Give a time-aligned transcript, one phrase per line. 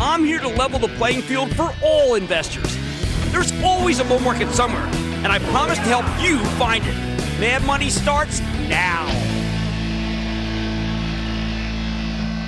[0.00, 2.78] I'm here to level the playing field for all investors.
[3.32, 6.94] There's always a bull market somewhere, and I promise to help you find it.
[7.40, 9.08] Mad Money starts now.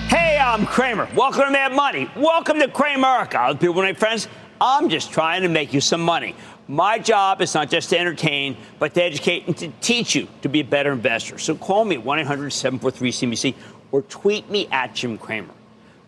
[0.06, 1.08] Hey, I'm Cramer.
[1.16, 2.08] Welcome to Mad Money.
[2.14, 3.58] Welcome to Cramerica.
[3.58, 4.28] People, my friends,
[4.60, 6.36] I'm just trying to make you some money.
[6.68, 10.48] My job is not just to entertain, but to educate and to teach you to
[10.48, 11.36] be a better investor.
[11.36, 13.54] So call me at 1 800 743 CNBC
[13.90, 15.52] or tweet me at Jim Cramer.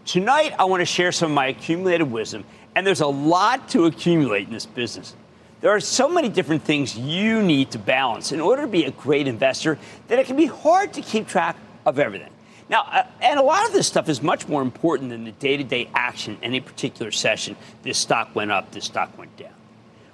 [0.04, 3.84] Tonight, I want to share some of my accumulated wisdom, and there's a lot to
[3.84, 5.14] accumulate in this business.
[5.60, 8.90] There are so many different things you need to balance in order to be a
[8.90, 12.30] great investor that it can be hard to keep track of everything.
[12.68, 15.56] Now, uh, and a lot of this stuff is much more important than the day
[15.56, 17.54] to day action in any particular session.
[17.82, 19.52] This stock went up, this stock went down.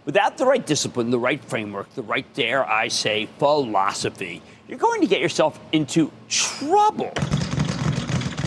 [0.05, 5.01] Without the right discipline, the right framework, the right, dare I say, philosophy, you're going
[5.01, 7.13] to get yourself into trouble.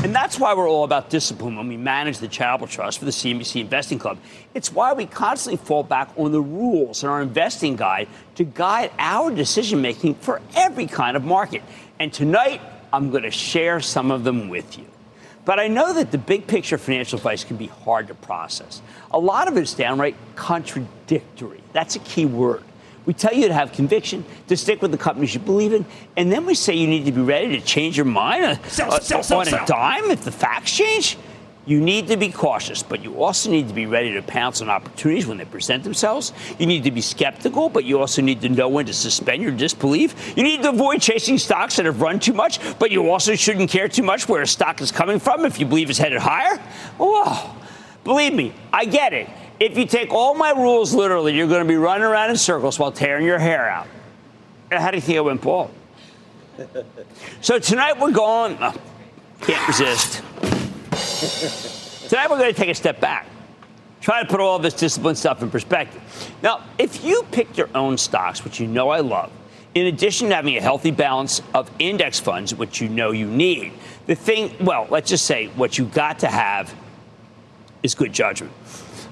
[0.03, 3.11] And that's why we're all about discipline when we manage the charitable trust for the
[3.11, 4.17] CNBC Investing Club.
[4.55, 8.91] It's why we constantly fall back on the rules in our investing guide to guide
[8.97, 11.61] our decision making for every kind of market.
[11.99, 12.61] And tonight,
[12.91, 14.87] I'm going to share some of them with you.
[15.45, 18.81] But I know that the big picture financial advice can be hard to process.
[19.11, 21.61] A lot of it is downright contradictory.
[21.73, 22.63] That's a key word.
[23.11, 25.85] We tell you to have conviction, to stick with the companies you believe in,
[26.15, 28.93] and then we say you need to be ready to change your mind uh, sell,
[28.93, 31.17] uh, sell, sell, on a dime if the facts change.
[31.65, 34.69] You need to be cautious, but you also need to be ready to pounce on
[34.69, 36.31] opportunities when they present themselves.
[36.57, 39.51] You need to be skeptical, but you also need to know when to suspend your
[39.51, 40.37] disbelief.
[40.37, 43.69] You need to avoid chasing stocks that have run too much, but you also shouldn't
[43.69, 46.55] care too much where a stock is coming from if you believe it's headed higher.
[46.97, 47.57] Whoa.
[48.05, 49.27] Believe me, I get it
[49.61, 52.79] if you take all my rules literally, you're going to be running around in circles
[52.79, 53.87] while tearing your hair out.
[54.71, 55.71] How do you think I went bald?
[57.41, 58.57] so tonight we're going.
[58.59, 58.73] Oh,
[59.41, 60.23] can't resist.
[62.09, 63.27] tonight we're going to take a step back.
[64.01, 66.01] Try to put all this discipline stuff in perspective.
[66.41, 69.31] Now, if you pick your own stocks, which you know I love,
[69.75, 73.73] in addition to having a healthy balance of index funds, which you know you need,
[74.07, 76.73] the thing, well, let's just say what you got to have
[77.83, 78.51] is good judgment.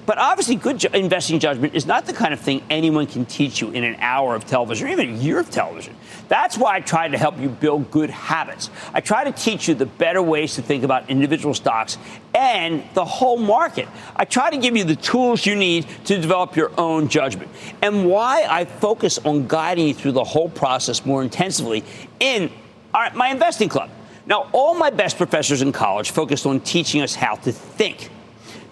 [0.06, 3.70] But obviously, good investing judgment is not the kind of thing anyone can teach you
[3.70, 5.94] in an hour of television or even a year of television.
[6.28, 8.70] That's why I try to help you build good habits.
[8.94, 11.98] I try to teach you the better ways to think about individual stocks
[12.34, 13.88] and the whole market.
[14.16, 17.50] I try to give you the tools you need to develop your own judgment.
[17.82, 21.84] And why I focus on guiding you through the whole process more intensively
[22.18, 22.50] in
[22.94, 23.90] our, my investing club.
[24.26, 28.10] Now, all my best professors in college focused on teaching us how to think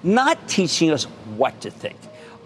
[0.02, 1.04] not teaching us
[1.36, 1.96] what to think.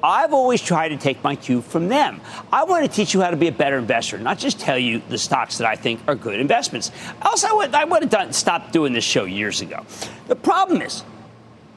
[0.03, 2.21] I've always tried to take my cue from them.
[2.53, 5.01] I want to teach you how to be a better investor, not just tell you
[5.09, 6.91] the stocks that I think are good investments.
[7.23, 9.87] Also, I would, I would have done, stopped doing this show years ago.
[10.27, 11.05] The problem is,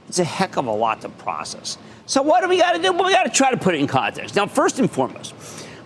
[0.08, 1.78] it's a heck of a lot to process.
[2.08, 2.94] So, what do we got to do?
[2.94, 4.35] Well, we got to try to put it in context.
[4.35, 5.34] Now, first and foremost,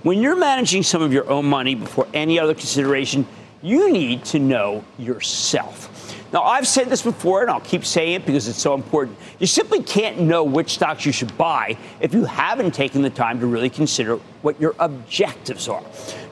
[0.03, 3.27] when you're managing some of your own money before any other consideration,
[3.61, 5.88] you need to know yourself.
[6.31, 9.17] Now, I've said this before, and I'll keep saying it because it's so important.
[9.39, 13.39] You simply can't know which stocks you should buy if you haven't taken the time
[13.39, 15.83] to really consider what your objectives are.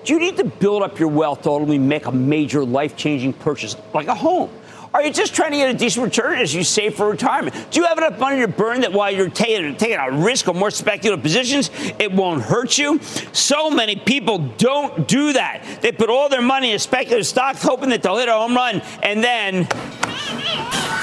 [0.03, 3.33] Do you need to build up your wealth to ultimately make a major life changing
[3.33, 4.51] purchase, like a home?
[4.97, 7.55] Are you just trying to get a decent return as you save for retirement?
[7.69, 10.57] Do you have enough money to burn that while you're taking, taking a risk on
[10.57, 12.99] more speculative positions, it won't hurt you?
[13.31, 15.81] So many people don't do that.
[15.83, 18.81] They put all their money in speculative stocks hoping that they'll hit a home run,
[19.03, 19.65] and then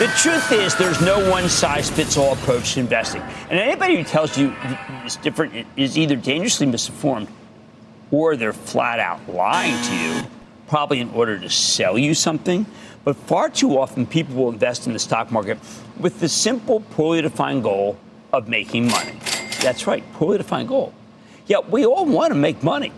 [0.01, 3.23] the truth is, there's no one size fits all approach to investing.
[3.49, 4.53] And anybody who tells you
[5.05, 7.29] it's different is either dangerously misinformed
[8.11, 10.29] or they're flat out lying to you,
[10.69, 12.67] probably in order to sell you something.
[13.05, 15.59] But far too often, people will invest in the stock market
[15.99, 17.99] with the simple, poorly defined goal
[18.33, 19.13] of making money.
[19.61, 20.95] That's right, poorly defined goal.
[21.47, 22.93] Yeah, we all want to make money.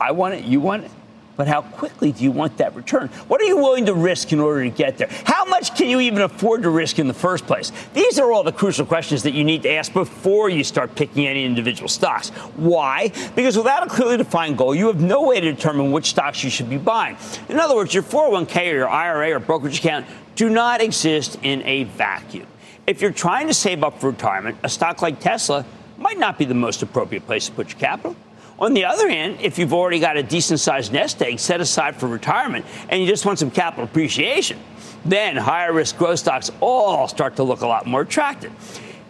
[0.00, 0.90] I want it, you want it.
[1.36, 3.08] But how quickly do you want that return?
[3.28, 5.08] What are you willing to risk in order to get there?
[5.24, 7.72] How much can you even afford to risk in the first place?
[7.92, 11.26] These are all the crucial questions that you need to ask before you start picking
[11.26, 12.30] any individual stocks.
[12.56, 13.10] Why?
[13.34, 16.50] Because without a clearly defined goal, you have no way to determine which stocks you
[16.50, 17.16] should be buying.
[17.48, 20.06] In other words, your 401k or your IRA or brokerage account
[20.36, 22.46] do not exist in a vacuum.
[22.86, 25.64] If you're trying to save up for retirement, a stock like Tesla
[25.96, 28.14] might not be the most appropriate place to put your capital.
[28.58, 31.96] On the other hand, if you've already got a decent sized nest egg set aside
[31.96, 34.58] for retirement and you just want some capital appreciation,
[35.04, 38.52] then higher risk growth stocks all start to look a lot more attractive.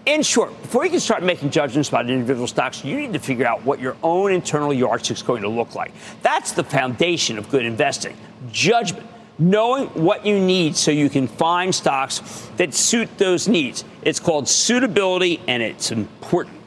[0.06, 3.46] In short, before you can start making judgments about individual stocks, you need to figure
[3.46, 5.92] out what your own internal yardstick is going to look like.
[6.22, 8.16] That's the foundation of good investing
[8.50, 9.06] judgment,
[9.38, 12.20] knowing what you need so you can find stocks
[12.56, 13.84] that suit those needs.
[14.02, 16.63] It's called suitability, and it's important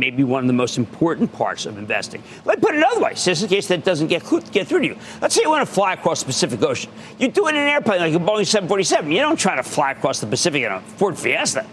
[0.00, 2.22] maybe one of the most important parts of investing.
[2.44, 4.86] Let me put it another way, just in case that doesn't get, get through to
[4.86, 4.96] you.
[5.20, 6.90] Let's say you want to fly across the Pacific Ocean.
[7.18, 9.12] You do it in an airplane like a Boeing 747.
[9.12, 11.66] You don't try to fly across the Pacific in a Ford Fiesta.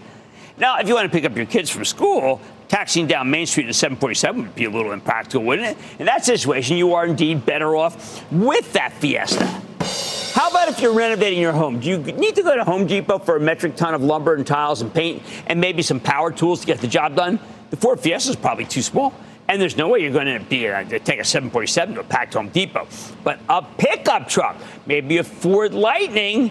[0.58, 3.64] Now, if you want to pick up your kids from school, taxiing down Main Street
[3.64, 5.78] in a 747 would be a little impractical, wouldn't it?
[5.98, 9.46] In that situation, you are indeed better off with that Fiesta.
[10.34, 11.80] How about if you're renovating your home?
[11.80, 14.46] Do you need to go to Home Depot for a metric ton of lumber and
[14.46, 17.40] tiles and paint and maybe some power tools to get the job done?
[17.70, 19.14] The Ford Fiesta is probably too small.
[19.48, 22.34] And there's no way you're going to be uh, take a 747 to a packed
[22.34, 22.86] Home Depot.
[23.24, 26.50] But a pickup truck, maybe a Ford Lightning,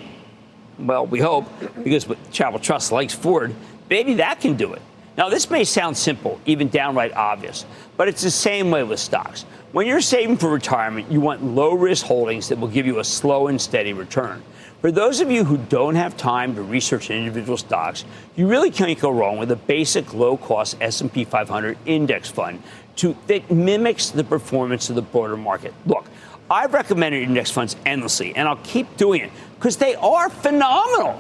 [0.80, 1.46] well, we hope,
[1.84, 3.54] because Charitable Trust likes Ford,
[3.90, 4.82] maybe that can do it.
[5.16, 7.66] Now, this may sound simple, even downright obvious,
[7.98, 9.44] but it's the same way with stocks.
[9.72, 13.04] When you're saving for retirement, you want low risk holdings that will give you a
[13.04, 14.44] slow and steady return.
[14.82, 19.00] For those of you who don't have time to research individual stocks, you really can't
[19.00, 22.62] go wrong with a basic low-cost S&P 500 index fund
[22.98, 25.74] to, that mimics the performance of the broader market.
[25.88, 26.06] Look,
[26.50, 31.20] I've recommended index funds endlessly, and I'll keep doing it because they are phenomenal.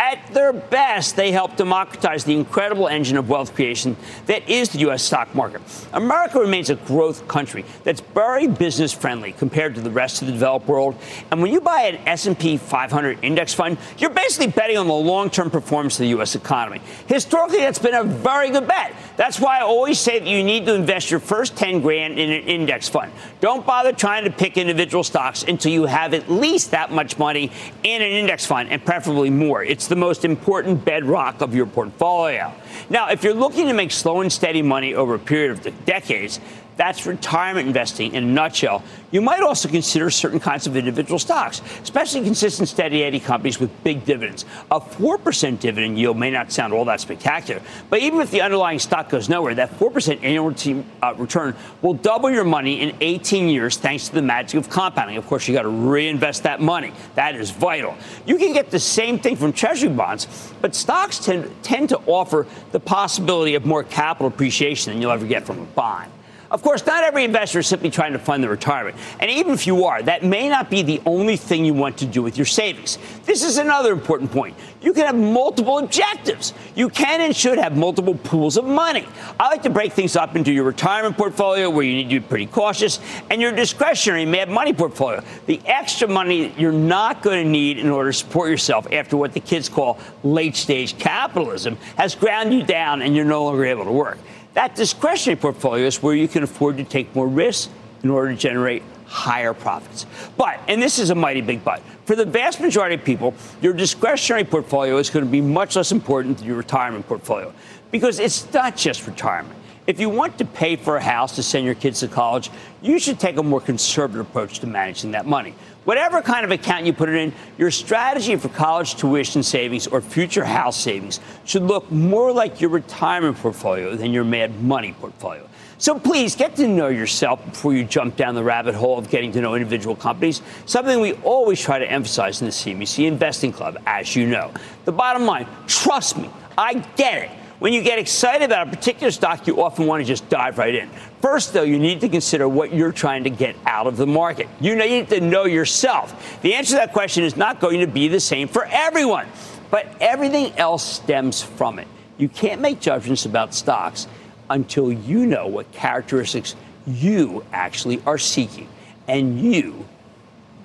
[0.00, 4.78] At their best, they help democratize the incredible engine of wealth creation that is the
[4.78, 5.02] U.S.
[5.02, 5.60] stock market.
[5.92, 10.32] America remains a growth country that's very business friendly compared to the rest of the
[10.32, 10.96] developed world.
[11.30, 15.50] And when you buy an S&P 500 index fund, you're basically betting on the long-term
[15.50, 16.34] performance of the U.S.
[16.34, 16.80] economy.
[17.06, 18.94] Historically, that's been a very good bet.
[19.18, 22.30] That's why I always say that you need to invest your first 10 grand in
[22.30, 23.12] an index fund.
[23.42, 27.52] Don't bother trying to pick individual stocks until you have at least that much money
[27.82, 29.62] in an index fund, and preferably more.
[29.62, 32.50] It's the most important bedrock of your portfolio.
[32.88, 36.40] Now, if you're looking to make slow and steady money over a period of decades,
[36.80, 38.82] that's retirement investing in a nutshell.
[39.10, 43.70] You might also consider certain kinds of individual stocks, especially consistent, steady Eddie companies with
[43.84, 44.46] big dividends.
[44.70, 47.60] A 4% dividend yield may not sound all that spectacular,
[47.90, 50.54] but even if the underlying stock goes nowhere, that 4% annual
[51.02, 55.18] uh, return will double your money in 18 years thanks to the magic of compounding.
[55.18, 56.94] Of course, you got to reinvest that money.
[57.14, 57.94] That is vital.
[58.24, 62.46] You can get the same thing from treasury bonds, but stocks tend, tend to offer
[62.72, 66.10] the possibility of more capital appreciation than you'll ever get from a bond.
[66.50, 68.96] Of course, not every investor is simply trying to fund their retirement.
[69.20, 72.06] And even if you are, that may not be the only thing you want to
[72.06, 72.98] do with your savings.
[73.24, 74.56] This is another important point.
[74.82, 76.52] You can have multiple objectives.
[76.74, 79.06] You can and should have multiple pools of money.
[79.38, 82.26] I like to break things up into your retirement portfolio, where you need to be
[82.26, 82.98] pretty cautious,
[83.30, 85.22] and your discretionary mad money portfolio.
[85.46, 89.34] The extra money you're not going to need in order to support yourself after what
[89.34, 93.84] the kids call late stage capitalism has ground you down and you're no longer able
[93.84, 94.18] to work.
[94.54, 98.36] That discretionary portfolio is where you can afford to take more risks in order to
[98.36, 100.06] generate higher profits.
[100.36, 103.72] But, and this is a mighty big but, for the vast majority of people, your
[103.72, 107.52] discretionary portfolio is going to be much less important than your retirement portfolio
[107.90, 109.56] because it's not just retirement.
[109.86, 112.98] If you want to pay for a house to send your kids to college, you
[112.98, 115.54] should take a more conservative approach to managing that money.
[115.90, 120.00] Whatever kind of account you put it in, your strategy for college tuition savings or
[120.00, 125.48] future house savings should look more like your retirement portfolio than your mad money portfolio.
[125.78, 129.32] So please get to know yourself before you jump down the rabbit hole of getting
[129.32, 133.76] to know individual companies, something we always try to emphasize in the CNBC Investing Club,
[133.84, 134.52] as you know.
[134.84, 137.39] The bottom line, trust me, I get it.
[137.60, 140.74] When you get excited about a particular stock, you often want to just dive right
[140.74, 140.88] in.
[141.20, 144.48] First, though, you need to consider what you're trying to get out of the market.
[144.60, 146.40] You need to know yourself.
[146.40, 149.26] The answer to that question is not going to be the same for everyone,
[149.70, 151.86] but everything else stems from it.
[152.16, 154.08] You can't make judgments about stocks
[154.48, 158.68] until you know what characteristics you actually are seeking
[159.06, 159.86] and you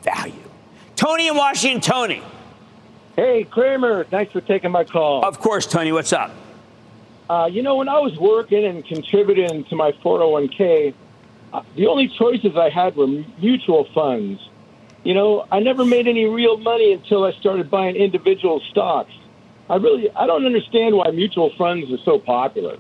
[0.02, 0.34] value.
[0.96, 2.24] Tony in Washington, Tony.
[3.18, 5.26] Hey, Cramer, thanks for taking my call.
[5.26, 6.32] Of course, Tony, what's up?
[7.30, 10.94] Uh, you know, when I was working and contributing to my 401k,
[11.54, 14.40] uh, the only choices I had were mutual funds.
[15.04, 19.12] You know, I never made any real money until I started buying individual stocks.
[19.70, 22.78] I really, I don't understand why mutual funds are so popular.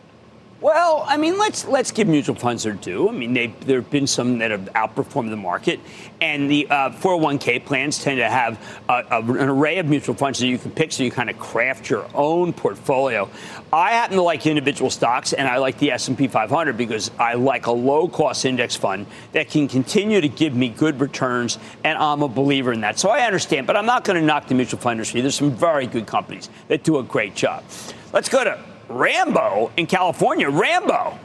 [0.65, 3.07] Well, I mean, let's let's give mutual funds their due.
[3.07, 5.79] I mean, there have been some that have outperformed the market,
[6.19, 10.39] and the uh, 401k plans tend to have a, a, an array of mutual funds
[10.39, 13.29] that you can pick, so you kind of craft your own portfolio.
[13.71, 17.67] I happen to like individual stocks, and I like the S&P 500 because I like
[17.67, 22.27] a low-cost index fund that can continue to give me good returns, and I'm a
[22.27, 22.97] believer in that.
[22.97, 25.21] So I understand, but I'm not going to knock the mutual fund industry.
[25.21, 27.63] There's some very good companies that do a great job.
[28.11, 30.49] Let's go to Rambo in California.
[30.49, 31.17] Rambo.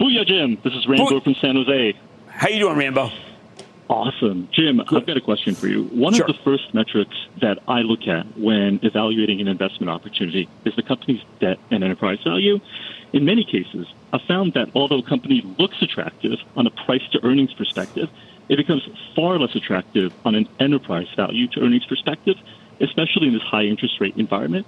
[0.00, 0.58] Booyah, Jim.
[0.64, 1.94] This is Rambo Bo- from San Jose.
[2.28, 3.10] How you doing, Rambo?
[3.88, 4.48] Awesome.
[4.52, 5.02] Jim, Good.
[5.02, 5.84] I've got a question for you.
[5.84, 6.26] One sure.
[6.26, 10.82] of the first metrics that I look at when evaluating an investment opportunity is the
[10.82, 12.58] company's debt and enterprise value.
[13.12, 17.22] In many cases, I've found that although a company looks attractive on a price to
[17.22, 18.08] earnings perspective,
[18.48, 22.36] it becomes far less attractive on an enterprise value to earnings perspective,
[22.80, 24.66] especially in this high interest rate environment.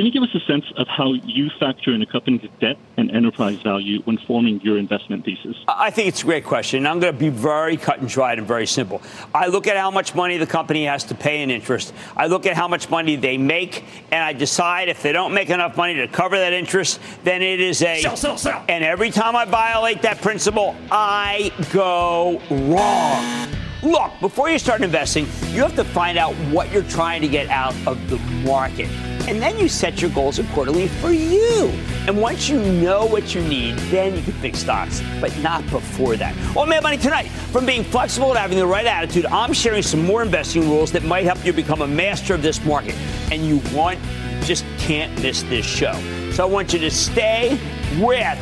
[0.00, 3.10] Can you give us a sense of how you factor in a company's debt and
[3.10, 5.54] enterprise value when forming your investment thesis?
[5.68, 6.86] I think it's a great question.
[6.86, 9.02] I'm going to be very cut and dried and very simple.
[9.34, 11.92] I look at how much money the company has to pay in interest.
[12.16, 15.50] I look at how much money they make, and I decide if they don't make
[15.50, 18.64] enough money to cover that interest, then it is a sell, sell, sell.
[18.70, 23.50] And every time I violate that principle, I go wrong.
[23.82, 27.50] Look, before you start investing, you have to find out what you're trying to get
[27.50, 28.16] out of the
[28.46, 28.88] market.
[29.30, 31.68] And then you set your goals accordingly for you.
[32.08, 36.16] And once you know what you need, then you can pick stocks, but not before
[36.16, 36.34] that.
[36.52, 40.04] Well, Mad Money tonight, from being flexible to having the right attitude, I'm sharing some
[40.04, 42.96] more investing rules that might help you become a master of this market.
[43.30, 44.00] And you want,
[44.42, 45.92] just can't miss this show.
[46.32, 47.56] So I want you to stay
[48.00, 48.38] with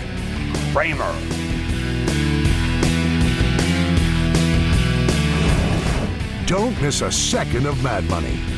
[0.72, 1.14] Cramer.
[6.46, 8.57] Don't miss a second of Mad Money.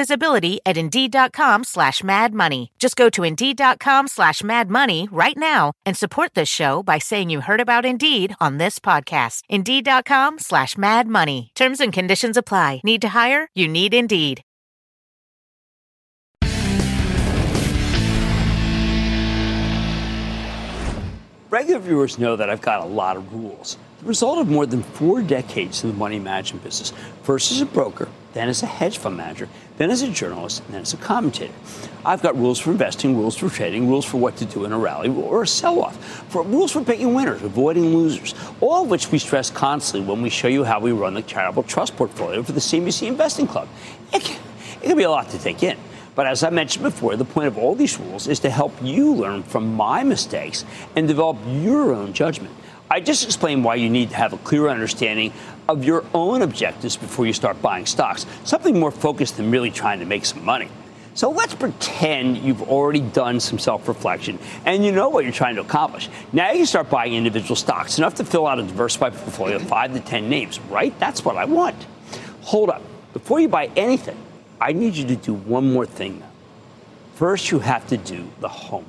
[0.00, 2.72] visibility at Indeed.com slash Mad Money.
[2.78, 7.28] Just go to Indeed.com slash Mad Money right now and support this show by saying
[7.28, 9.42] you heard about Indeed on this podcast.
[9.50, 11.52] Indeed.com slash Mad Money.
[11.54, 12.80] Terms and conditions apply.
[12.82, 13.48] Need to hire?
[13.54, 14.42] You need Indeed.
[21.50, 23.76] regular viewers know that I've got a lot of rules.
[24.00, 26.92] the result of more than four decades in the money management business,
[27.22, 29.48] first as a broker, then as a hedge fund manager,
[29.80, 31.54] then as a journalist, and then as a commentator.
[32.04, 34.78] I've got rules for investing, rules for trading, rules for what to do in a
[34.78, 35.96] rally or a sell off,
[36.30, 40.28] for rules for picking winners, avoiding losers, all of which we stress constantly when we
[40.28, 43.68] show you how we run the charitable trust portfolio for the CNBC Investing Club.
[44.12, 44.38] It can,
[44.82, 45.78] it can be a lot to take in.
[46.14, 49.14] But as I mentioned before, the point of all these rules is to help you
[49.14, 52.54] learn from my mistakes and develop your own judgment.
[52.90, 55.32] I just explained why you need to have a clear understanding
[55.70, 60.00] of your own objectives before you start buying stocks, something more focused than really trying
[60.00, 60.68] to make some money.
[61.14, 65.56] So let's pretend you've already done some self reflection and you know what you're trying
[65.56, 66.08] to accomplish.
[66.32, 69.92] Now you start buying individual stocks, enough to fill out a diversified portfolio of five
[69.92, 70.98] to 10 names, right?
[70.98, 71.76] That's what I want.
[72.42, 72.82] Hold up.
[73.12, 74.16] Before you buy anything,
[74.60, 76.22] I need you to do one more thing.
[77.16, 78.86] First, you have to do the homework.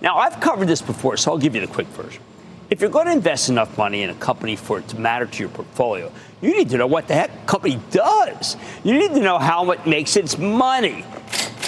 [0.00, 2.22] Now, I've covered this before, so I'll give you the quick version.
[2.70, 5.38] If you're going to invest enough money in a company for it to matter to
[5.38, 8.56] your portfolio, you need to know what the heck company does.
[8.82, 11.04] You need to know how it makes its money.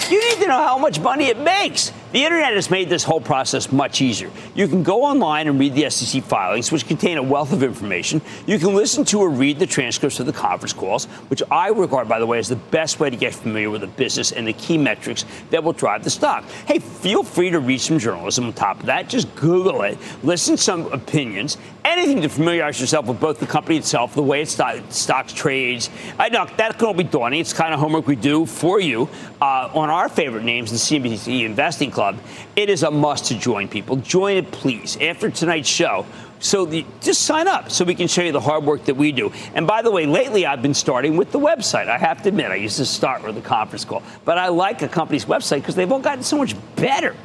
[0.09, 1.91] You need to know how much money it makes.
[2.17, 4.31] The internet has made this whole process much easier.
[4.55, 8.23] You can go online and read the SEC filings, which contain a wealth of information.
[8.47, 12.09] You can listen to or read the transcripts of the conference calls, which I regard,
[12.09, 14.53] by the way, as the best way to get familiar with the business and the
[14.53, 16.43] key metrics that will drive the stock.
[16.65, 19.09] Hey, feel free to read some journalism on top of that.
[19.09, 21.57] Just Google it, listen to some opinions,
[21.87, 25.89] anything to familiarize yourself with both the company itself, the way its stock, stocks trades.
[26.19, 27.39] I know that can all be daunting.
[27.39, 29.09] It's kind of homework we do for you
[29.41, 32.17] uh, on our favorite names, the CNBC Investing Club.
[32.55, 33.95] It is a must to join people.
[33.97, 36.05] Join it, please, after tonight's show.
[36.39, 39.11] So the, just sign up so we can show you the hard work that we
[39.11, 39.31] do.
[39.55, 41.87] And by the way, lately I've been starting with the website.
[41.87, 44.81] I have to admit, I used to start with the conference call, but I like
[44.83, 47.15] a company's website because they've all gotten so much better.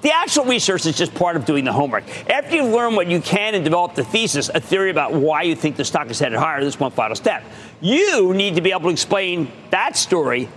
[0.00, 2.04] The actual research is just part of doing the homework.
[2.30, 5.56] After you've learned what you can and developed the thesis, a theory about why you
[5.56, 7.44] think the stock is headed higher, this one final step.
[7.80, 10.48] You need to be able to explain that story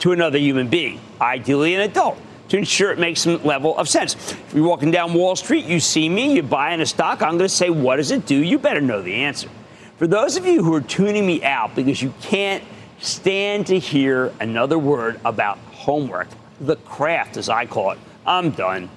[0.00, 4.14] to another human being, ideally an adult to ensure it makes some level of sense.
[4.32, 7.40] If you're walking down Wall Street, you see me, you're buying a stock, I'm going
[7.40, 8.36] to say, what does it do?
[8.36, 9.48] You better know the answer.
[9.98, 12.62] For those of you who are tuning me out because you can't
[12.98, 16.28] stand to hear another word about homework,
[16.60, 18.90] the craft, as I call it, I'm done.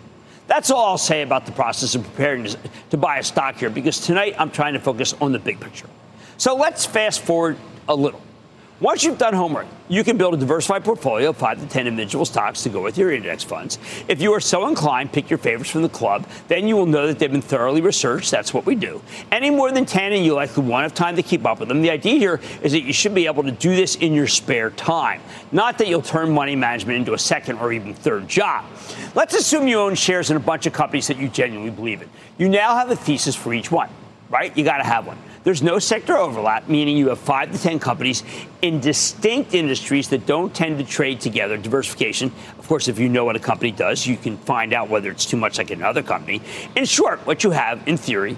[0.48, 2.48] That's all I'll say about the process of preparing
[2.90, 5.90] to, buy a stock here because tonight I'm trying to focus on the big picture.
[6.38, 7.58] So let's fast forward
[7.90, 8.22] a little.
[8.80, 12.26] Once you've done homework, you can build a diversified portfolio of 5 to 10 individual
[12.26, 13.80] stocks to go with your index funds.
[14.08, 16.28] If you are so inclined, pick your favorites from the club.
[16.48, 18.30] Then you will know that they've been thoroughly researched.
[18.30, 19.02] That's what we do.
[19.32, 21.82] Any more than 10 and you likely won't have time to keep up with them.
[21.82, 24.70] The idea here is that you should be able to do this in your spare
[24.70, 28.64] time, not that you'll turn money management into a second or even third job.
[29.16, 32.10] Let's assume you own shares in a bunch of companies that you genuinely believe in.
[32.38, 33.90] You now have a thesis for each one,
[34.30, 34.56] right?
[34.56, 35.18] You got to have one.
[35.48, 38.22] There's no sector overlap, meaning you have five to 10 companies
[38.62, 41.56] in distinct industries that don't tend to trade together.
[41.56, 45.10] Diversification, of course, if you know what a company does, you can find out whether
[45.10, 46.42] it's too much like another company.
[46.76, 48.36] In short, what you have, in theory,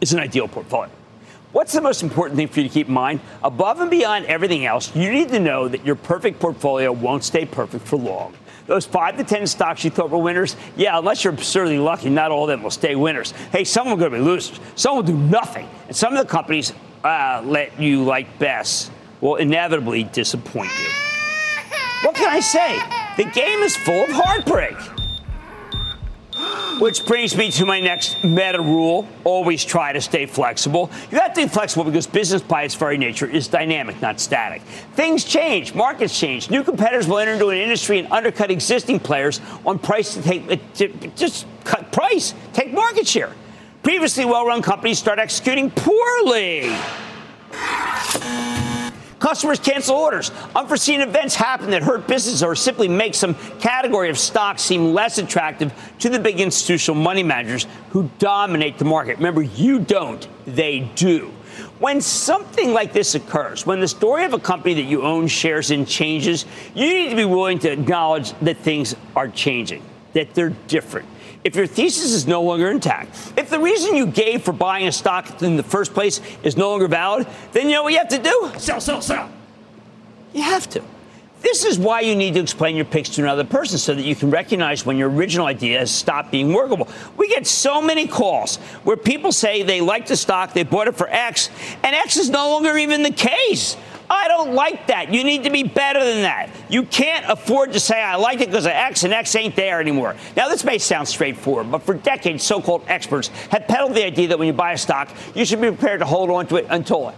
[0.00, 0.90] is an ideal portfolio.
[1.52, 3.20] What's the most important thing for you to keep in mind?
[3.44, 7.44] Above and beyond everything else, you need to know that your perfect portfolio won't stay
[7.46, 8.34] perfect for long.
[8.66, 12.30] Those five to 10 stocks you thought were winners, yeah, unless you're absurdly lucky, not
[12.30, 13.32] all of them will stay winners.
[13.52, 14.58] Hey, some are going to be losers.
[14.74, 15.68] Some will do nothing.
[15.86, 16.72] And some of the companies
[17.02, 20.88] uh, let you like best will inevitably disappoint you.
[22.02, 22.80] What can I say?
[23.16, 24.76] The game is full of heartbreak.
[26.78, 30.90] Which brings me to my next meta rule always try to stay flexible.
[31.10, 34.62] You have to be flexible because business by its very nature is dynamic, not static.
[34.94, 36.50] Things change, markets change.
[36.50, 40.50] New competitors will enter into an industry and undercut existing players on price to take,
[40.50, 43.32] uh, to just cut price, take market share.
[43.84, 46.74] Previously well run companies start executing poorly.
[49.24, 50.30] Customers cancel orders.
[50.54, 55.16] Unforeseen events happen that hurt business or simply make some category of stocks seem less
[55.16, 59.16] attractive to the big institutional money managers who dominate the market.
[59.16, 61.32] Remember, you don't, they do.
[61.78, 65.70] When something like this occurs, when the story of a company that you own shares
[65.70, 69.82] in changes, you need to be willing to acknowledge that things are changing,
[70.12, 71.08] that they're different
[71.44, 74.92] if your thesis is no longer intact, if the reason you gave for buying a
[74.92, 78.08] stock in the first place is no longer valid, then you know what you have
[78.08, 78.52] to do?
[78.58, 79.30] Sell, sell, sell.
[80.32, 80.82] You have to.
[81.42, 84.16] This is why you need to explain your picks to another person so that you
[84.16, 86.88] can recognize when your original idea has stopped being workable.
[87.18, 90.96] We get so many calls where people say they like the stock, they bought it
[90.96, 91.50] for X,
[91.82, 93.76] and X is no longer even the case.
[94.14, 95.12] I don't like that.
[95.12, 96.50] You need to be better than that.
[96.68, 99.80] You can't afford to say, I like it because of X and X ain't there
[99.80, 100.14] anymore.
[100.36, 104.28] Now, this may sound straightforward, but for decades, so called experts have peddled the idea
[104.28, 106.66] that when you buy a stock, you should be prepared to hold on to it
[106.70, 107.12] until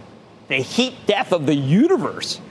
[0.47, 2.41] the heat death of the universe.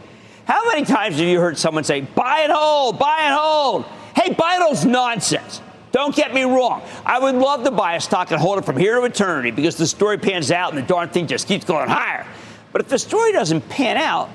[0.47, 3.85] How many times have you heard someone say, buy and hold, buy and hold?
[4.15, 5.61] Hey, buy and hold's nonsense.
[5.91, 6.83] Don't get me wrong.
[7.05, 9.77] I would love to buy a stock and hold it from here to eternity because
[9.77, 12.27] the story pans out and the darn thing just keeps going higher.
[12.77, 14.29] But if the story doesn't pan out,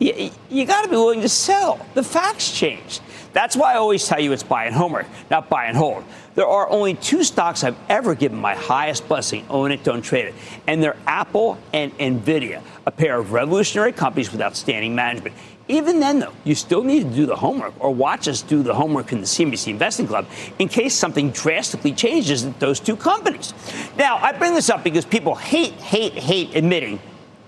[0.00, 1.78] you, you got to be willing to sell.
[1.94, 2.98] The facts change.
[3.32, 6.02] That's why I always tell you it's buy and homework, not buy and hold.
[6.34, 10.24] There are only two stocks I've ever given my highest blessing own it, don't trade
[10.24, 10.34] it.
[10.66, 15.36] And they're Apple and Nvidia, a pair of revolutionary companies with outstanding management.
[15.68, 18.74] Even then, though, you still need to do the homework or watch us do the
[18.74, 20.26] homework in the CNBC Investing Club
[20.58, 23.54] in case something drastically changes at those two companies.
[23.96, 26.98] Now, I bring this up because people hate, hate, hate admitting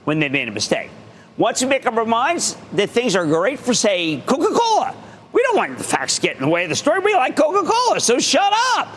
[0.06, 0.88] when they made a mistake.
[1.36, 4.94] Once we make up our minds that things are great for, say, Coca Cola,
[5.32, 7.00] we don't want the facts getting in the way of the story.
[7.00, 8.88] We like Coca Cola, so shut up.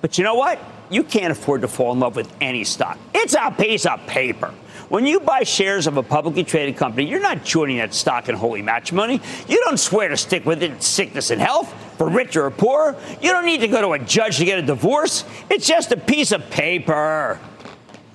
[0.00, 0.58] But you know what?
[0.88, 2.98] You can't afford to fall in love with any stock.
[3.14, 4.52] It's a piece of paper.
[4.88, 8.34] When you buy shares of a publicly traded company, you're not joining that stock in
[8.34, 9.20] holy matrimony.
[9.46, 12.96] You don't swear to stick with it in sickness and health, for richer or poorer.
[13.22, 15.24] You don't need to go to a judge to get a divorce.
[15.48, 17.38] It's just a piece of paper.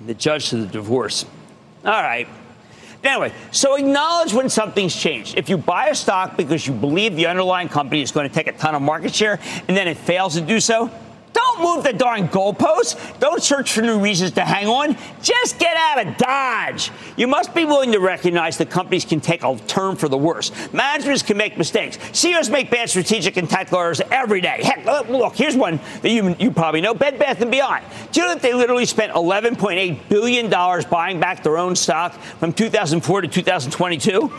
[0.04, 1.24] The judge to the divorce.
[1.86, 2.28] All right.
[3.04, 5.38] Anyway, so acknowledge when something's changed.
[5.38, 8.48] If you buy a stock because you believe the underlying company is going to take
[8.48, 10.90] a ton of market share and then it fails to do so,
[11.36, 13.18] don't move the darn goalposts.
[13.20, 14.96] Don't search for new reasons to hang on.
[15.22, 16.90] Just get out of Dodge.
[17.16, 20.50] You must be willing to recognize that companies can take a turn for the worse.
[20.72, 21.98] Managers can make mistakes.
[22.12, 24.60] CEOs make bad strategic and tactical errors every day.
[24.62, 27.84] Heck, uh, look, here's one that you, you probably know Bed Bath & Beyond.
[28.12, 30.50] Do you know that they literally spent $11.8 billion
[30.90, 34.32] buying back their own stock from 2004 to 2022?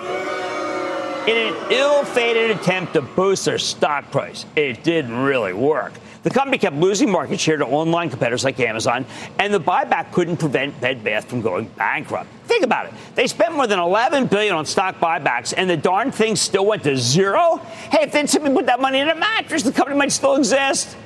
[1.28, 5.92] In an ill fated attempt to boost their stock price, it didn't really work.
[6.28, 9.06] The company kept losing market share to online competitors like Amazon,
[9.40, 12.30] and the buyback couldn't prevent Bed Bath from going bankrupt.
[12.48, 12.94] Think about it.
[13.16, 16.84] They spent more than 11 billion on stock buybacks, and the darn thing still went
[16.84, 17.62] to zero.
[17.92, 20.98] Hey, if they'd simply put that money in a mattress, the company might still exist.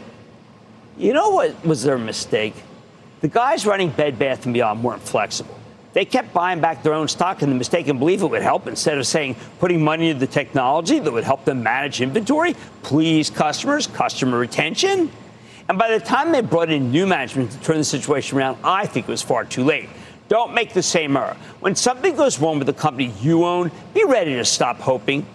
[0.98, 2.56] You know what was their mistake?
[3.20, 5.61] The guys running Bed Bath and Beyond weren't flexible.
[5.94, 8.98] They kept buying back their own stock in the mistaken belief it would help instead
[8.98, 13.88] of saying putting money into the technology that would help them manage inventory, please customers,
[13.88, 15.12] customer retention.
[15.68, 18.86] And by the time they brought in new management to turn the situation around, I
[18.86, 19.90] think it was far too late.
[20.30, 21.36] Don't make the same error.
[21.60, 25.26] When something goes wrong with the company you own, be ready to stop hoping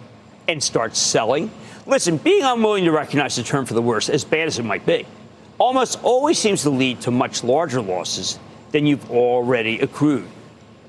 [0.48, 1.50] and start selling.
[1.86, 4.86] Listen, being unwilling to recognize the turn for the worse, as bad as it might
[4.86, 5.06] be,
[5.58, 8.38] almost always seems to lead to much larger losses
[8.72, 10.26] than you've already accrued.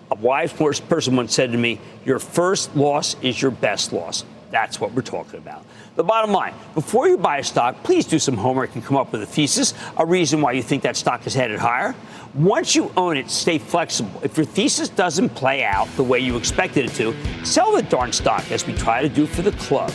[0.10, 4.24] A wise person once said to me, Your first loss is your best loss.
[4.50, 5.66] That's what we're talking about.
[5.96, 9.12] The bottom line before you buy a stock, please do some homework and come up
[9.12, 11.96] with a thesis, a reason why you think that stock is headed higher.
[12.34, 14.22] Once you own it, stay flexible.
[14.24, 17.16] If your thesis doesn't play out the way you expected it to,
[17.46, 19.92] sell the darn stock as we try to do for the club.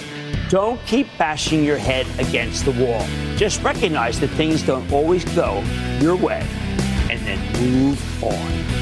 [0.50, 3.06] Don't keep bashing your head against the wall.
[3.36, 5.62] Just recognize that things don't always go
[6.00, 6.46] your way
[7.10, 8.81] and then move on.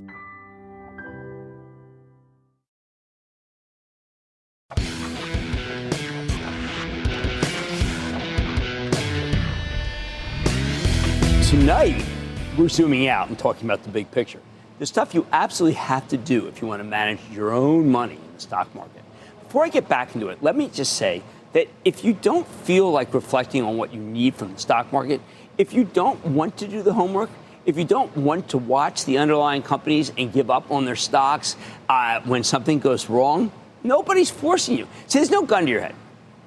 [11.51, 12.01] Tonight,
[12.57, 14.39] we're zooming out and talking about the big picture.
[14.79, 18.13] The stuff you absolutely have to do if you want to manage your own money
[18.13, 19.01] in the stock market.
[19.43, 22.89] Before I get back into it, let me just say that if you don't feel
[22.89, 25.19] like reflecting on what you need from the stock market,
[25.57, 27.29] if you don't want to do the homework,
[27.65, 31.57] if you don't want to watch the underlying companies and give up on their stocks
[31.89, 33.51] uh, when something goes wrong,
[33.83, 34.87] nobody's forcing you.
[35.07, 35.95] See, there's no gun to your head.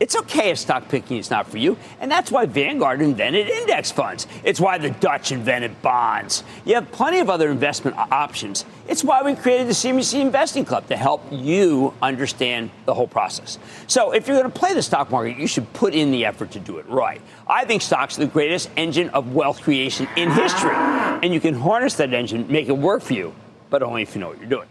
[0.01, 3.93] It's okay if stock picking is not for you, and that's why Vanguard invented index
[3.93, 4.27] funds.
[4.43, 6.43] It's why the Dutch invented bonds.
[6.65, 8.65] You have plenty of other investment options.
[8.89, 13.57] It's why we created the CNBC Investing Club to help you understand the whole process.
[13.87, 16.51] So, if you're going to play the stock market, you should put in the effort
[16.53, 17.21] to do it right.
[17.47, 21.55] I think stocks are the greatest engine of wealth creation in history, and you can
[21.55, 23.33] harness that engine, make it work for you,
[23.71, 24.69] but only if you know what you're doing.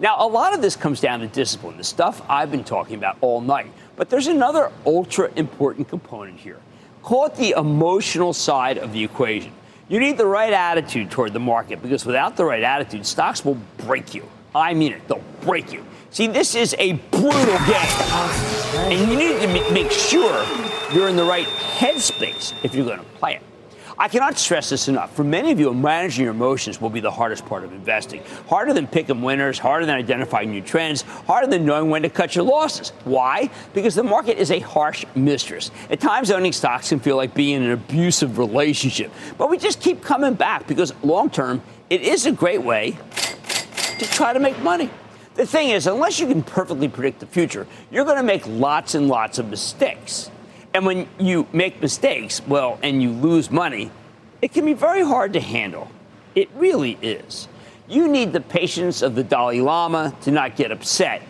[0.00, 3.16] Now, a lot of this comes down to discipline, the stuff I've been talking about
[3.20, 3.72] all night.
[3.96, 6.58] But there's another ultra important component here.
[7.02, 9.52] Call it the emotional side of the equation.
[9.88, 13.58] You need the right attitude toward the market because without the right attitude, stocks will
[13.78, 14.26] break you.
[14.54, 15.84] I mean it, they'll break you.
[16.10, 17.94] See, this is a brutal game.
[18.74, 20.46] And you need to make sure
[20.92, 23.42] you're in the right headspace if you're going to play it.
[23.96, 25.14] I cannot stress this enough.
[25.14, 28.22] For many of you, managing your emotions will be the hardest part of investing.
[28.48, 32.34] Harder than picking winners, harder than identifying new trends, harder than knowing when to cut
[32.34, 32.90] your losses.
[33.04, 33.50] Why?
[33.72, 35.70] Because the market is a harsh mistress.
[35.90, 39.12] At times, owning stocks can feel like being in an abusive relationship.
[39.38, 42.98] But we just keep coming back because long term, it is a great way
[43.98, 44.90] to try to make money.
[45.34, 48.94] The thing is, unless you can perfectly predict the future, you're going to make lots
[48.94, 50.30] and lots of mistakes.
[50.74, 53.92] And when you make mistakes, well, and you lose money,
[54.42, 55.88] it can be very hard to handle.
[56.34, 57.46] It really is.
[57.86, 61.22] You need the patience of the Dalai Lama to not get upset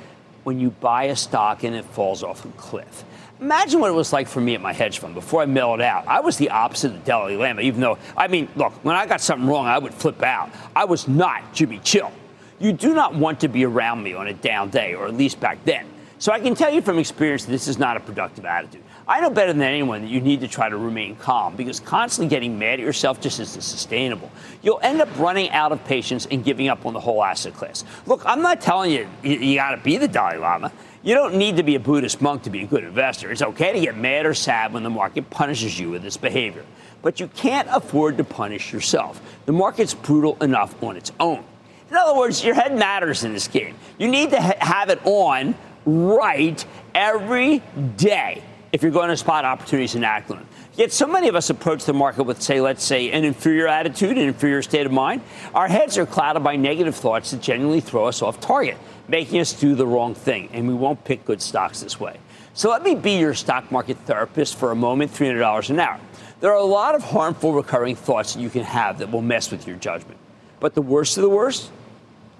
[0.44, 3.04] when you buy a stock and it falls off a cliff.
[3.38, 6.07] Imagine what it was like for me at my hedge fund before I mellowed out.
[6.07, 9.04] I was the opposite of the Dalai Lama, even though, I mean, look, when I
[9.04, 10.50] got something wrong, I would flip out.
[10.74, 12.12] I was not Jimmy Chill.
[12.61, 15.40] You do not want to be around me on a down day, or at least
[15.40, 15.85] back then.
[16.18, 18.83] So I can tell you from experience, this is not a productive attitude.
[19.06, 22.30] I know better than anyone that you need to try to remain calm because constantly
[22.30, 24.32] getting mad at yourself just isn't sustainable.
[24.62, 27.84] You'll end up running out of patience and giving up on the whole asset class.
[28.06, 30.72] Look, I'm not telling you you, you got to be the Dalai Lama.
[31.02, 33.30] You don't need to be a Buddhist monk to be a good investor.
[33.30, 36.64] It's okay to get mad or sad when the market punishes you with its behavior.
[37.02, 39.20] But you can't afford to punish yourself.
[39.44, 41.44] The market's brutal enough on its own.
[41.90, 43.74] In other words, your head matters in this game.
[43.98, 46.64] You need to ha- have it on right
[46.94, 47.58] every
[47.98, 48.42] day
[48.74, 50.48] if you're going to spot opportunities and act on them.
[50.74, 54.18] Yet so many of us approach the market with, say, let's say, an inferior attitude,
[54.18, 55.22] an inferior state of mind.
[55.54, 59.52] Our heads are clouded by negative thoughts that genuinely throw us off target, making us
[59.52, 62.16] do the wrong thing, and we won't pick good stocks this way.
[62.54, 66.00] So let me be your stock market therapist for a moment, $300 an hour.
[66.40, 69.52] There are a lot of harmful recurring thoughts that you can have that will mess
[69.52, 70.18] with your judgment.
[70.58, 71.70] But the worst of the worst,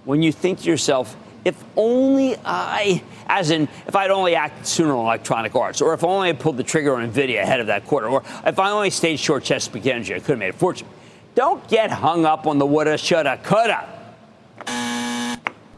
[0.05, 4.95] when you think to yourself, if only I, as in, if I'd only acted sooner
[4.95, 7.87] on Electronic Arts, or if only I pulled the trigger on Nvidia ahead of that
[7.87, 10.89] quarter, or if I only stayed short Chesapeake Energy, I could have made a fortune.
[11.35, 13.89] Don't get hung up on the woulda, shoulda, coulda.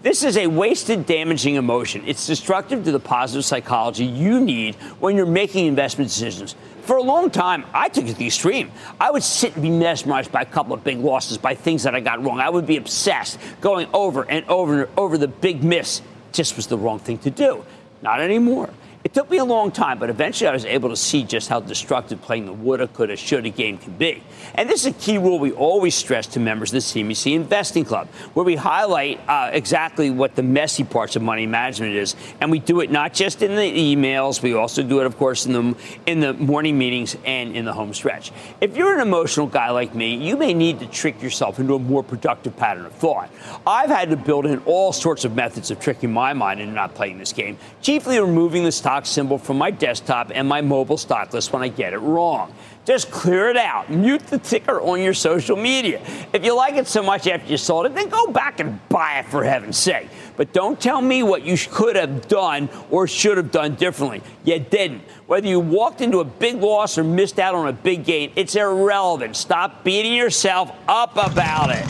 [0.02, 2.02] This is a wasted, damaging emotion.
[2.06, 6.54] It's destructive to the positive psychology you need when you're making investment decisions.
[6.82, 8.70] For a long time, I took it to the extreme.
[9.00, 11.94] I would sit and be mesmerized by a couple of big losses, by things that
[11.94, 12.38] I got wrong.
[12.38, 16.02] I would be obsessed, going over and over and over the big miss.
[16.30, 17.64] Just was the wrong thing to do.
[18.02, 18.70] Not anymore.
[19.06, 21.60] It took me a long time, but eventually I was able to see just how
[21.60, 24.20] destructive playing the woulda, coulda, shoulda game can be.
[24.56, 27.84] And this is a key rule we always stress to members of the CNBC Investing
[27.84, 32.50] Club, where we highlight uh, exactly what the messy parts of money management is, and
[32.50, 35.52] we do it not just in the emails, we also do it, of course, in
[35.52, 38.32] the in the morning meetings and in the home stretch.
[38.60, 41.78] If you're an emotional guy like me, you may need to trick yourself into a
[41.78, 43.30] more productive pattern of thought.
[43.64, 46.96] I've had to build in all sorts of methods of tricking my mind into not
[46.96, 50.96] playing this game, chiefly removing the stock stock symbol from my desktop and my mobile
[50.96, 52.54] stock list when I get it wrong.
[52.86, 53.90] Just clear it out.
[53.90, 56.00] Mute the ticker on your social media.
[56.32, 59.18] If you like it so much after you sold it, then go back and buy
[59.18, 60.08] it for heaven's sake.
[60.36, 64.22] But don't tell me what you could have done or should have done differently.
[64.44, 65.02] You didn't.
[65.26, 68.54] Whether you walked into a big loss or missed out on a big gain, it's
[68.54, 69.36] irrelevant.
[69.36, 71.84] Stop beating yourself up about it.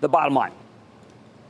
[0.00, 0.52] The bottom line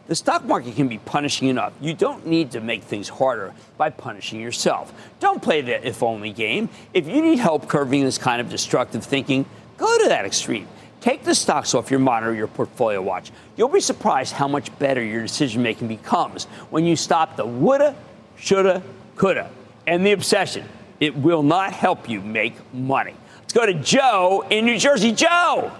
[0.09, 1.75] the stock market can be punishing enough.
[1.81, 4.93] You don't need to make things harder by punishing yourself.
[5.21, 6.71] Don't play the if only game.
[6.95, 9.45] If you need help curbing this kind of destructive thinking,
[9.77, 10.67] go to that extreme.
[11.03, 13.31] Take the stocks off your monitor, your portfolio watch.
[13.57, 17.95] You'll be surprised how much better your decision making becomes when you stop the woulda,
[18.37, 18.83] shoulda,
[19.15, 19.51] coulda,
[19.87, 20.65] and the obsession.
[21.01, 23.15] It will not help you make money.
[23.41, 25.13] Let's go to Joe in New Jersey.
[25.13, 25.71] Joe!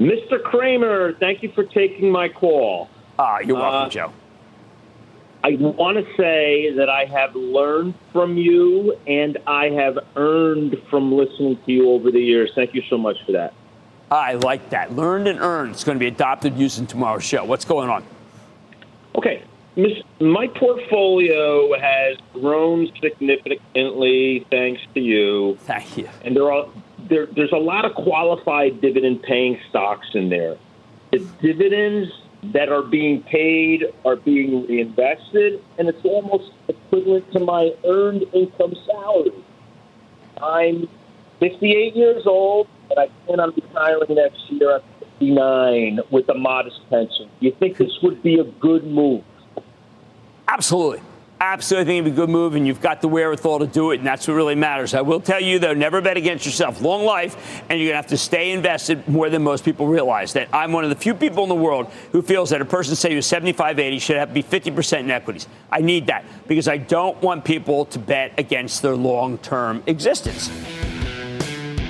[0.00, 0.42] Mr.
[0.42, 2.88] Cramer, thank you for taking my call.
[3.18, 4.12] Ah, you're welcome, uh, Joe.
[5.44, 11.12] I want to say that I have learned from you and I have earned from
[11.12, 12.50] listening to you over the years.
[12.54, 13.52] Thank you so much for that.
[14.10, 14.96] I like that.
[14.96, 15.72] Learned and earned.
[15.72, 17.44] It's going to be adopted using tomorrow's show.
[17.44, 18.04] What's going on?
[19.14, 19.42] Okay.
[20.18, 25.56] My portfolio has grown significantly thanks to you.
[25.60, 26.08] Thank you.
[26.22, 26.66] And there are
[27.10, 30.56] there, there's a lot of qualified dividend paying stocks in there.
[31.10, 32.10] The dividends
[32.54, 38.74] that are being paid are being reinvested, and it's almost equivalent to my earned income
[38.86, 39.32] salary.
[40.40, 40.88] I'm
[41.40, 46.80] 58 years old, and I plan on retiring next year at 59 with a modest
[46.88, 47.28] pension.
[47.40, 49.24] Do you think this would be a good move?
[50.48, 51.02] Absolutely.
[51.42, 53.98] Absolutely, think it'd be a good move, and you've got the wherewithal to do it,
[53.98, 54.92] and that's what really matters.
[54.92, 56.82] I will tell you, though, never bet against yourself.
[56.82, 60.34] Long life, and you're going to have to stay invested more than most people realize.
[60.34, 62.94] That I'm one of the few people in the world who feels that a person,
[62.94, 65.48] say, who's 75, 80, should have to be 50% in equities.
[65.72, 70.50] I need that because I don't want people to bet against their long term existence.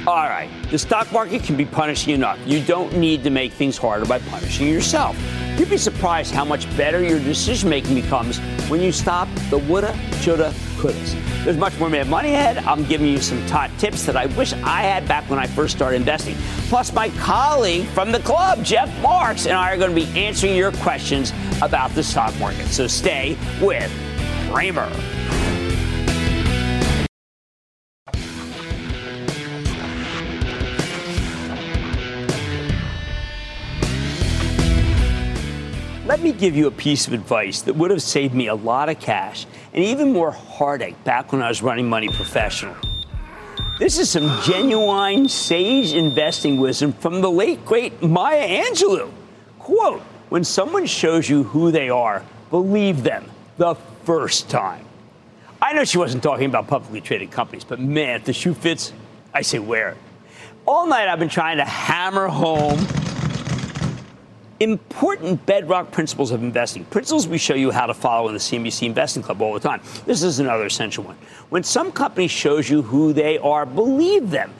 [0.06, 2.38] All right, the stock market can be punishing enough.
[2.46, 5.16] You don't need to make things harder by punishing yourself.
[5.61, 8.38] You'd be surprised how much better your decision making becomes
[8.70, 11.44] when you stop the woulda, shoulda, couldas.
[11.44, 12.57] There's much more Mad Money ahead.
[12.64, 15.77] I'm giving you some top tips that I wish I had back when I first
[15.77, 16.35] started investing.
[16.70, 20.57] Plus, my colleague from the club, Jeff Marks, and I are going to be answering
[20.57, 22.68] your questions about the stock market.
[22.68, 23.92] So stay with
[24.51, 24.90] Cramer.
[36.11, 38.88] Let me give you a piece of advice that would have saved me a lot
[38.88, 42.75] of cash and even more heartache back when I was running money professional.
[43.79, 49.12] This is some genuine sage investing wisdom from the late great Maya Angelou.
[49.61, 54.85] Quote, when someone shows you who they are, believe them the first time.
[55.62, 58.92] I know she wasn't talking about publicly traded companies, but man, if the shoe fits,
[59.33, 59.96] I say wear it.
[60.66, 62.85] All night I've been trying to hammer home
[64.61, 66.85] important bedrock principles of investing.
[66.85, 69.81] Principles we show you how to follow in the CNBC Investing Club all the time.
[70.05, 71.16] This is another essential one.
[71.49, 74.53] When some company shows you who they are, believe them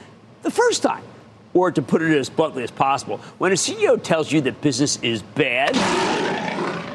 [0.43, 1.05] the first time.
[1.53, 4.99] Or to put it as bluntly as possible, when a CEO tells you that business
[5.03, 5.75] is bad,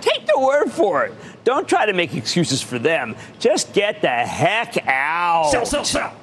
[0.01, 1.13] take the word for it.
[1.43, 3.15] Don't try to make excuses for them.
[3.37, 5.51] Just get the heck out.
[5.51, 6.13] Sell, sell, sell.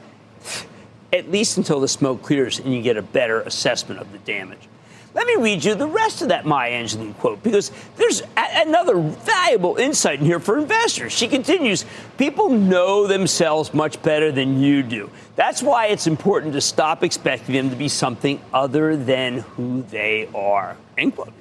[1.12, 4.66] At least until the smoke clears and you get a better assessment of the damage.
[5.14, 8.98] Let me read you the rest of that Maya Angelou quote because there's a- another
[8.98, 11.12] valuable insight in here for investors.
[11.12, 11.84] She continues,
[12.16, 15.10] people know themselves much better than you do.
[15.36, 20.28] That's why it's important to stop expecting them to be something other than who they
[20.34, 20.76] are.
[20.96, 21.32] End quote.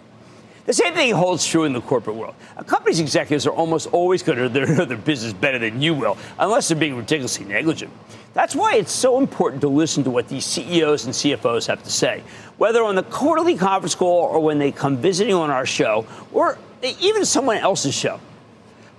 [0.71, 2.33] The same thing holds true in the corporate world.
[2.55, 6.17] A company's executives are almost always going to know their business better than you will,
[6.39, 7.91] unless they're being ridiculously negligent.
[8.33, 11.91] That's why it's so important to listen to what these CEOs and CFOs have to
[11.91, 12.23] say,
[12.57, 16.57] whether on the quarterly conference call or when they come visiting on our show or
[17.01, 18.21] even someone else's show.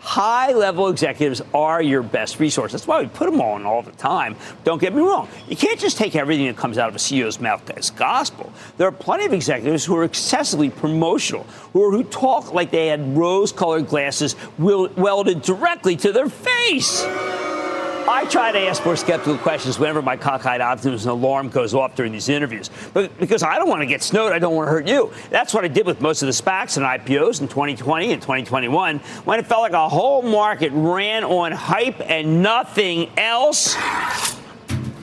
[0.05, 2.73] High level executives are your best resource.
[2.73, 4.35] That's why we put them on all the time.
[4.65, 5.29] Don't get me wrong.
[5.49, 8.53] You can't just take everything that comes out of a CEO's mouth as gospel.
[8.79, 13.53] There are plenty of executives who are excessively promotional, who, talk like they had rose
[13.53, 17.07] colored glasses welded directly to their face.
[18.13, 22.13] I try to ask more skeptical questions whenever my cockeyed optimism alarm goes off during
[22.13, 22.69] these interviews.
[22.93, 25.11] But because I don't want to get snowed, I don't want to hurt you.
[25.31, 28.99] That's what I did with most of the SPACs and IPOs in 2020 and 2021
[28.99, 33.77] when it felt like a whole market ran on hype and nothing else.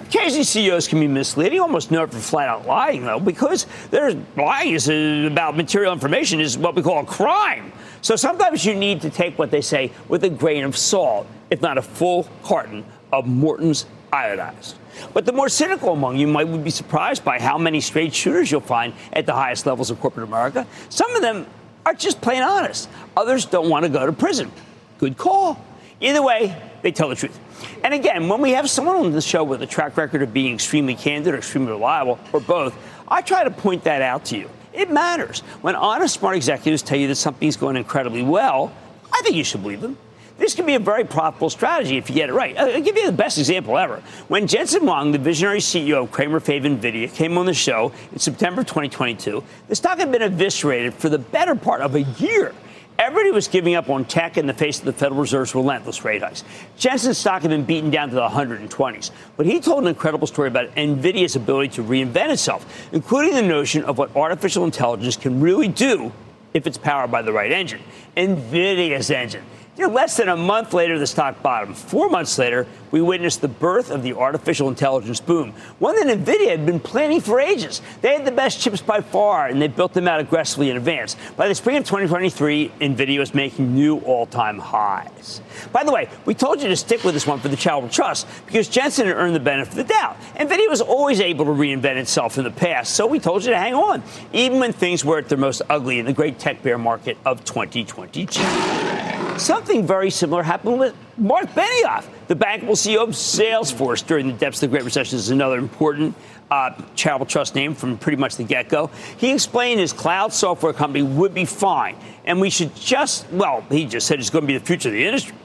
[0.01, 4.75] Occasionally, CEOs can be misleading, almost never for flat out lying, though, because there's lying
[4.75, 7.71] is uh, about material information is what we call a crime.
[8.01, 11.61] So sometimes you need to take what they say with a grain of salt, if
[11.61, 14.75] not a full carton of Morton's iodized.
[15.13, 18.61] But the more cynical among you might be surprised by how many straight shooters you'll
[18.61, 20.65] find at the highest levels of corporate America.
[20.89, 21.47] Some of them
[21.85, 22.89] are just plain honest.
[23.15, 24.51] Others don't want to go to prison.
[24.97, 25.63] Good call.
[26.01, 27.39] Either way, they tell the truth.
[27.83, 30.53] And again, when we have someone on the show with a track record of being
[30.53, 34.49] extremely candid or extremely reliable, or both, I try to point that out to you.
[34.73, 35.41] It matters.
[35.61, 38.71] When honest, smart executives tell you that something's going incredibly well,
[39.11, 39.97] I think you should believe them.
[40.39, 42.58] This can be a very profitable strategy if you get it right.
[42.58, 44.02] Uh, I'll give you the best example ever.
[44.30, 48.19] When Jensen Huang, the visionary CEO of Cramer Fave NVIDIA, came on the show in
[48.19, 52.56] September 2022, the stock had been eviscerated for the better part of a year.
[52.98, 56.21] Everybody was giving up on tech in the face of the Federal Reserve's relentless rate
[56.21, 56.46] hikes.
[56.77, 60.48] Jensen's stock had been beaten down to the 120s, but he told an incredible story
[60.48, 65.67] about NVIDIA's ability to reinvent itself, including the notion of what artificial intelligence can really
[65.67, 66.13] do
[66.54, 67.81] if it's powered by the right engine.
[68.15, 69.44] NVIDIA's engine.
[69.80, 71.77] You know, less than a month later, the stock bottomed.
[71.77, 76.50] Four months later, we witnessed the birth of the artificial intelligence boom, one that NVIDIA
[76.50, 77.82] had been planning for ages.
[78.02, 81.15] They had the best chips by far, and they built them out aggressively in advance.
[81.38, 85.40] By the spring of 2023, NVIDIA was making new all time highs.
[85.71, 88.27] By the way, we told you to stick with this one for the charitable trust
[88.48, 90.17] because Jensen had earned the benefit of the doubt.
[90.36, 93.58] NVIDIA was always able to reinvent itself in the past, so we told you to
[93.58, 94.04] hang on,
[94.34, 97.46] even when things were at their most ugly in the great tech bear market of
[97.46, 99.18] 2022.
[99.40, 104.62] Something very similar happened with Mark Benioff, the bankable CEO of Salesforce during the depths
[104.62, 105.17] of the Great Recession.
[105.17, 106.13] Is another important
[106.52, 108.87] uh, charitable trust name from pretty much the get go.
[109.17, 113.85] He explained his cloud software company would be fine, and we should just, well, he
[113.85, 115.35] just said it's going to be the future of the industry.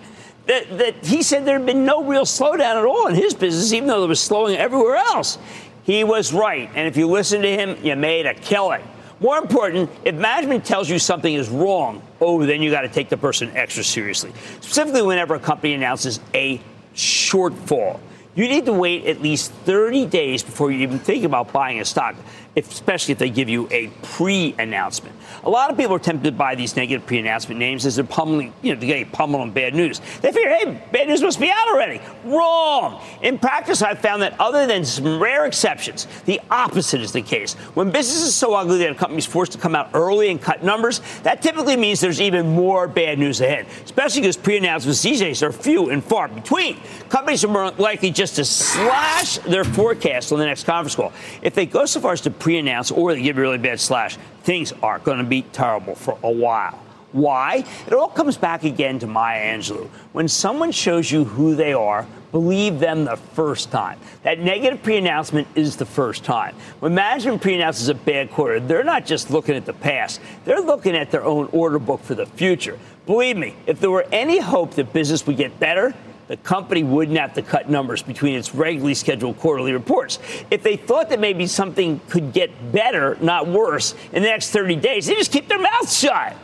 [0.47, 3.73] That, that he said there had been no real slowdown at all in his business,
[3.73, 5.39] even though there was slowing everywhere else.
[5.85, 8.83] He was right, and if you listen to him, you made a killing.
[9.21, 13.09] More important, if management tells you something is wrong, oh, then you got to take
[13.09, 14.33] the person extra seriously.
[14.61, 16.61] Specifically, whenever a company announces a
[16.95, 18.01] shortfall.
[18.35, 21.85] You need to wait at least 30 days before you even think about buying a
[21.85, 22.17] stock
[22.57, 25.15] especially if they give you a pre-announcement.
[25.45, 28.75] A lot of people are tempted buy these negative pre-announcement names as they're pummeling, you
[28.75, 30.01] know, to get pummeled on bad news.
[30.21, 32.01] They figure, hey, bad news must be out already.
[32.25, 33.03] Wrong.
[33.23, 37.55] In practice, I've found that other than some rare exceptions, the opposite is the case.
[37.75, 40.63] When business is so ugly that a company's forced to come out early and cut
[40.63, 45.43] numbers, that typically means there's even more bad news ahead, especially because pre-announcements these days
[45.43, 46.81] are few and far between.
[47.09, 51.13] Companies are more likely just to slash their forecast on the next conference call.
[51.43, 53.81] If they go so far as to pre announce or they give a really bad
[53.81, 56.79] slash, things are going to be terrible for a while.
[57.13, 57.65] Why?
[57.87, 59.89] It all comes back again to Maya Angelou.
[60.13, 63.99] When someone shows you who they are, believe them the first time.
[64.25, 66.55] That negative pre announcement is the first time.
[66.81, 70.61] When management pre announces a bad quarter, they're not just looking at the past, they're
[70.61, 72.79] looking at their own order book for the future.
[73.07, 75.95] Believe me, if there were any hope that business would get better,
[76.27, 80.19] the company wouldn't have to cut numbers between its regularly scheduled quarterly reports.
[80.51, 84.77] If they thought that maybe something could get better, not worse, in the next 30
[84.77, 86.37] days, they just keep their mouths shut.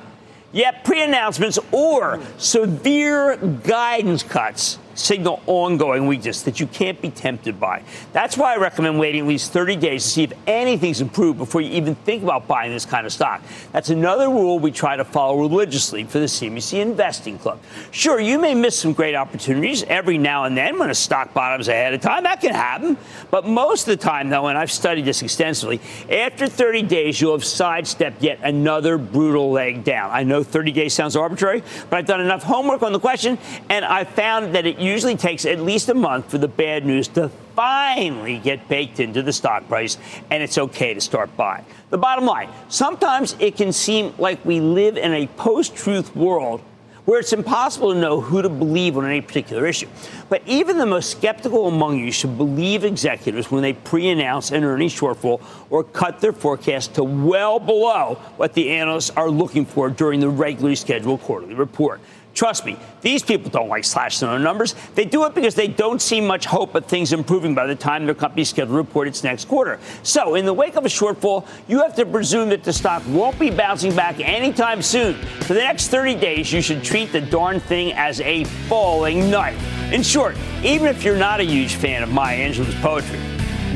[0.53, 7.59] Yet pre announcements or severe guidance cuts signal ongoing weakness that you can't be tempted
[7.59, 7.83] by.
[8.13, 11.61] That's why I recommend waiting at least 30 days to see if anything's improved before
[11.61, 13.43] you even think about buying this kind of stock.
[13.73, 17.61] That's another rule we try to follow religiously for the CNBC Investing Club.
[17.91, 21.69] Sure, you may miss some great opportunities every now and then when a stock bottoms
[21.69, 22.25] ahead of time.
[22.25, 22.97] That can happen.
[23.31, 25.81] But most of the time, though, and I've studied this extensively,
[26.11, 30.11] after 30 days, you'll have sidestepped yet another brutal leg down.
[30.11, 33.39] I know 30 days sounds arbitrary, but I've done enough homework on the question,
[33.69, 37.09] and I found that it usually takes at least a month for the bad news
[37.09, 39.99] to finally get baked into the stock price,
[40.31, 41.65] and it's okay to start buying.
[41.91, 46.63] The bottom line sometimes it can seem like we live in a post truth world
[47.05, 49.89] where it's impossible to know who to believe on any particular issue.
[50.29, 54.65] But even the most skeptical among you should believe executives when they pre announce an
[54.65, 59.91] earnings shortfall or cut their forecast to well below what the analysts are looking for
[59.91, 62.01] during the regularly scheduled quarterly report.
[62.41, 64.75] Trust me, these people don't like slashing their numbers.
[64.95, 68.07] They do it because they don't see much hope of things improving by the time
[68.07, 69.79] their company is scheduled to report its next quarter.
[70.05, 73.39] So, in the wake of a shortfall, you have to presume that the stock won't
[73.39, 75.17] be bouncing back anytime soon.
[75.43, 79.63] For the next 30 days, you should treat the darn thing as a falling knife.
[79.93, 80.35] In short,
[80.65, 83.21] even if you're not a huge fan of Maya Angelou's poetry,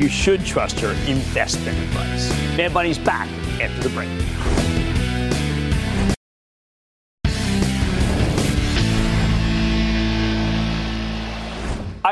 [0.01, 2.31] you should trust her investment advice.
[2.57, 3.29] Mad Money's back
[3.61, 4.74] after the break.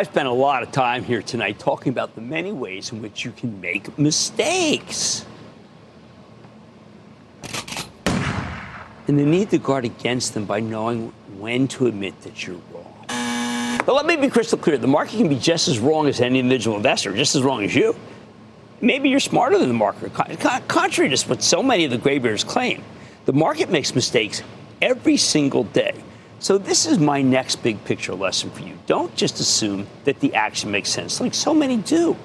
[0.03, 3.23] I spent a lot of time here tonight talking about the many ways in which
[3.23, 5.25] you can make mistakes.
[9.07, 13.05] And the need to guard against them by knowing when to admit that you're wrong.
[13.85, 16.39] But let me be crystal clear the market can be just as wrong as any
[16.39, 17.95] individual investor, just as wrong as you.
[18.81, 20.13] Maybe you're smarter than the market,
[20.67, 22.83] contrary to what so many of the graybears claim.
[23.23, 24.43] The market makes mistakes
[24.81, 25.93] every single day.
[26.43, 28.77] So, this is my next big picture lesson for you.
[28.85, 32.17] Don't just assume that the action makes sense, like so many do.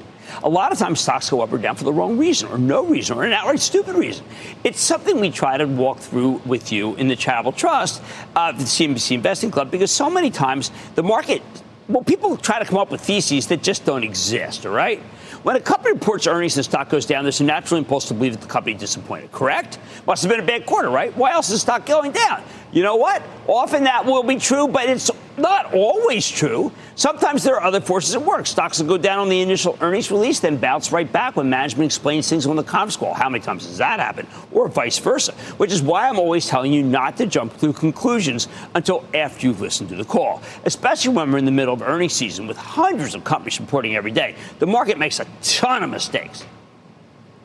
[0.42, 2.84] A lot of times stocks go up or down for the wrong reason, or no
[2.84, 4.26] reason, or an outright stupid reason.
[4.64, 8.02] It's something we try to walk through with you in the Charitable Trust,
[8.34, 11.40] uh, the CNBC Investing Club, because so many times the market,
[11.86, 14.98] well, people try to come up with theses that just don't exist, all right?
[15.44, 18.14] When a company reports earnings and the stock goes down, there's a natural impulse to
[18.14, 19.78] believe that the company disappointed, correct?
[20.08, 21.16] Must have been a bad quarter, right?
[21.16, 22.42] Why else is the stock going down?
[22.70, 23.22] You know what?
[23.46, 26.72] Often that will be true, but it's not always true.
[26.96, 28.46] Sometimes there are other forces at work.
[28.46, 31.86] Stocks will go down on the initial earnings release, then bounce right back when management
[31.86, 33.14] explains things on the conference call.
[33.14, 34.26] How many times does that happen?
[34.52, 38.48] Or vice versa, which is why I'm always telling you not to jump to conclusions
[38.74, 42.14] until after you've listened to the call, especially when we're in the middle of earnings
[42.14, 44.34] season with hundreds of companies reporting every day.
[44.58, 46.44] The market makes a ton of mistakes.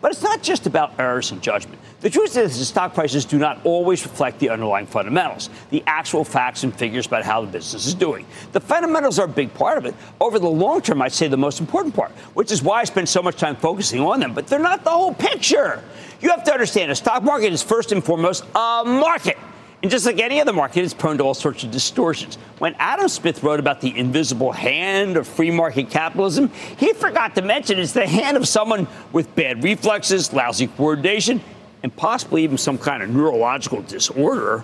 [0.03, 1.79] But it's not just about errors in judgment.
[2.01, 6.25] The truth is that stock prices do not always reflect the underlying fundamentals, the actual
[6.25, 8.25] facts and figures about how the business is doing.
[8.51, 9.95] The fundamentals are a big part of it.
[10.19, 13.07] Over the long term, I'd say the most important part, which is why I spend
[13.07, 15.81] so much time focusing on them, but they're not the whole picture.
[16.19, 19.37] You have to understand a stock market is first and foremost a market.
[19.83, 22.35] And just like any other market, it's prone to all sorts of distortions.
[22.59, 27.41] When Adam Smith wrote about the invisible hand of free market capitalism, he forgot to
[27.41, 31.41] mention it's the hand of someone with bad reflexes, lousy coordination,
[31.83, 34.63] and possibly even some kind of neurological disorder.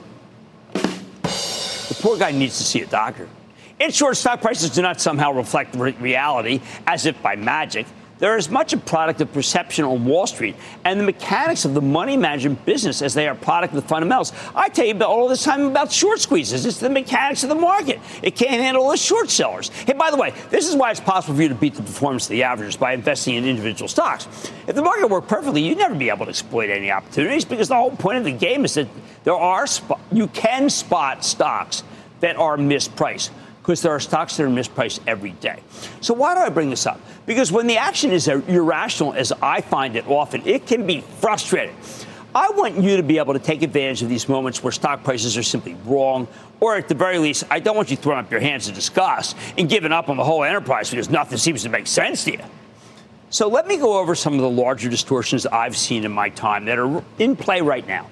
[0.71, 3.27] The poor guy needs to see a doctor.
[3.77, 7.87] In short, stock prices do not somehow reflect reality as if by magic.
[8.19, 11.81] They're as much a product of perception on Wall Street and the mechanics of the
[11.81, 14.33] money management business as they are a product of the fundamentals.
[14.53, 16.65] I tell you about all this time about short squeezes.
[16.65, 17.99] It's the mechanics of the market.
[18.21, 19.69] It can't handle the short sellers.
[19.69, 22.25] Hey, by the way, this is why it's possible for you to beat the performance
[22.25, 24.27] of the averages by investing in individual stocks.
[24.67, 27.75] If the market worked perfectly, you'd never be able to exploit any opportunities because the
[27.75, 28.87] whole point of the game is that
[29.23, 29.65] there are
[30.11, 31.83] you can spot stocks
[32.19, 33.29] that are mispriced
[33.69, 35.59] because there are stocks that are mispriced every day.
[36.01, 36.99] So why do I bring this up?
[37.27, 41.75] Because when the action is irrational, as I find it often, it can be frustrating.
[42.33, 45.37] I want you to be able to take advantage of these moments where stock prices
[45.37, 46.27] are simply wrong,
[46.59, 49.37] or at the very least, I don't want you throwing up your hands in disgust
[49.55, 52.43] and giving up on the whole enterprise because nothing seems to make sense to you.
[53.29, 56.65] So let me go over some of the larger distortions I've seen in my time
[56.65, 58.07] that are in play right now.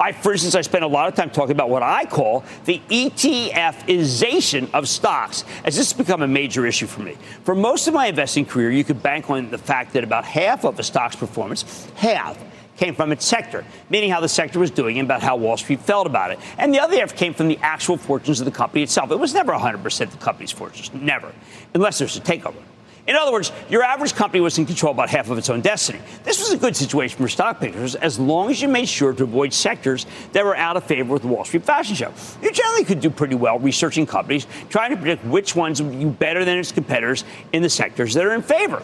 [0.00, 2.80] I, for instance, I spend a lot of time talking about what I call the
[2.88, 7.16] ETFization of stocks, as this has become a major issue for me.
[7.44, 10.64] For most of my investing career, you could bank on the fact that about half
[10.64, 12.38] of a stock's performance, half,
[12.76, 15.80] came from its sector, meaning how the sector was doing and about how Wall Street
[15.80, 16.38] felt about it.
[16.56, 19.10] And the other half came from the actual fortunes of the company itself.
[19.10, 21.32] It was never 100% the company's fortunes, never,
[21.74, 22.62] unless there's a takeover.
[23.08, 25.98] In other words, your average company was in control about half of its own destiny.
[26.24, 29.22] This was a good situation for stock pickers as long as you made sure to
[29.22, 32.12] avoid sectors that were out of favor with the Wall Street fashion show.
[32.42, 36.10] You generally could do pretty well researching companies, trying to predict which ones would do
[36.10, 38.82] better than its competitors in the sectors that are in favor.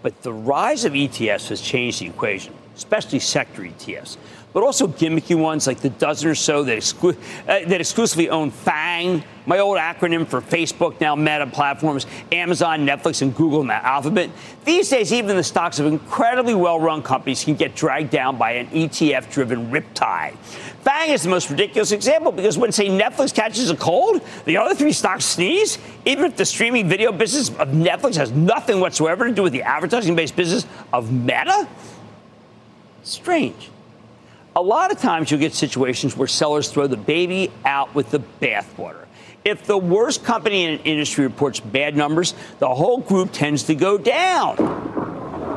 [0.00, 4.16] But the rise of ETFs has changed the equation, especially sector ETFs
[4.56, 7.14] but also gimmicky ones like the dozen or so that, exclu-
[7.46, 13.20] uh, that exclusively own FANG, my old acronym for Facebook, now Meta platforms, Amazon, Netflix,
[13.20, 14.30] and Google, and Alphabet.
[14.64, 18.52] These days, even the stocks of incredibly well run companies can get dragged down by
[18.52, 20.36] an ETF driven riptide.
[20.80, 24.74] FANG is the most ridiculous example because when, say, Netflix catches a cold, the other
[24.74, 25.76] three stocks sneeze,
[26.06, 29.64] even if the streaming video business of Netflix has nothing whatsoever to do with the
[29.64, 31.68] advertising based business of Meta?
[33.02, 33.68] Strange
[34.56, 38.20] a lot of times you'll get situations where sellers throw the baby out with the
[38.40, 39.04] bathwater.
[39.44, 43.74] If the worst company in an industry reports bad numbers, the whole group tends to
[43.74, 44.56] go down,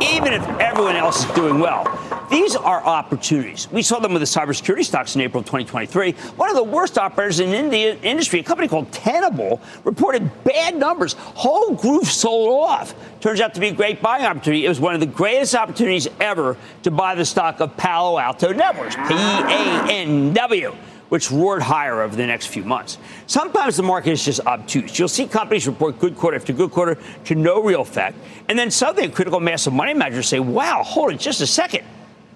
[0.02, 1.86] even if everyone else is doing well.
[2.30, 3.70] These are opportunities.
[3.72, 6.12] We saw them with the cybersecurity stocks in April of 2023.
[6.36, 11.14] One of the worst operators in the industry, a company called Tenable, reported bad numbers.
[11.14, 12.94] Whole group sold off.
[13.20, 14.66] Turns out to be a great buying opportunity.
[14.66, 18.54] It was one of the greatest opportunities ever to buy the stock of Palo Alto
[18.54, 20.76] Networks, P A N W
[21.10, 22.98] which roared higher over the next few months.
[23.28, 24.98] Sometimes the market is just obtuse.
[24.98, 28.72] You'll see companies report good quarter after good quarter to no real effect, and then
[28.72, 31.84] suddenly a critical mass of money managers say, wow, hold it just a second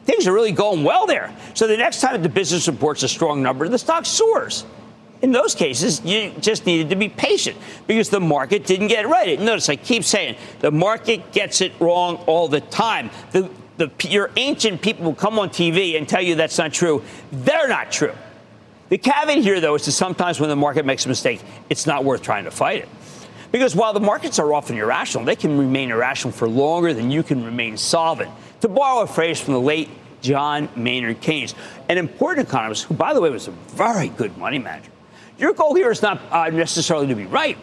[0.05, 1.33] things are really going well there.
[1.53, 4.65] So the next time the business reports a strong number, the stock soars.
[5.21, 7.57] In those cases, you just needed to be patient
[7.87, 9.39] because the market didn't get it right.
[9.39, 13.09] Notice I keep saying the market gets it wrong all the time.
[13.31, 17.03] The, the, your ancient people will come on TV and tell you that's not true.
[17.31, 18.13] They're not true.
[18.89, 22.03] The caveat here, though, is that sometimes when the market makes a mistake, it's not
[22.03, 22.89] worth trying to fight it.
[23.51, 27.21] Because while the markets are often irrational, they can remain irrational for longer than you
[27.23, 28.31] can remain solvent
[28.61, 29.89] to borrow a phrase from the late
[30.21, 31.53] John Maynard Keynes,
[31.89, 34.89] an important economist who, by the way, was a very good money manager.
[35.37, 37.57] Your goal here is not uh, necessarily to be right.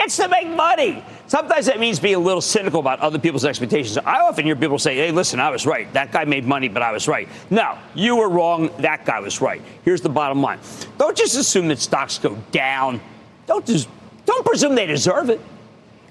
[0.00, 1.04] It's to make money.
[1.32, 3.96] Sometimes that means being a little cynical about other people's expectations.
[3.96, 5.90] I often hear people say, hey, listen, I was right.
[5.94, 7.26] That guy made money, but I was right.
[7.48, 8.68] No, you were wrong.
[8.80, 9.62] That guy was right.
[9.82, 10.58] Here's the bottom line
[10.98, 13.00] don't just assume that stocks go down.
[13.46, 13.88] Don't, just,
[14.26, 15.40] don't presume they deserve it.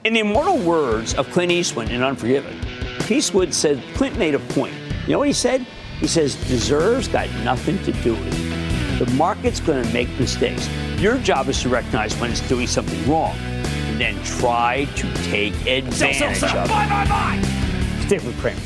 [0.06, 2.60] In the immortal words of Clint Eastwood in Unforgiven,
[3.08, 4.74] Eastwood said Clint made a point.
[5.06, 5.68] You know what he said?
[6.00, 9.06] He says, deserves got nothing to do with it.
[9.06, 10.68] The market's going to make mistakes.
[10.98, 13.38] Your job is to recognize when it's doing something wrong
[14.02, 16.58] then try to take advantage sell, sell, sell.
[16.58, 16.70] of it.
[16.70, 17.42] Buy, buy, buy.
[18.06, 18.60] Stick with Cramer.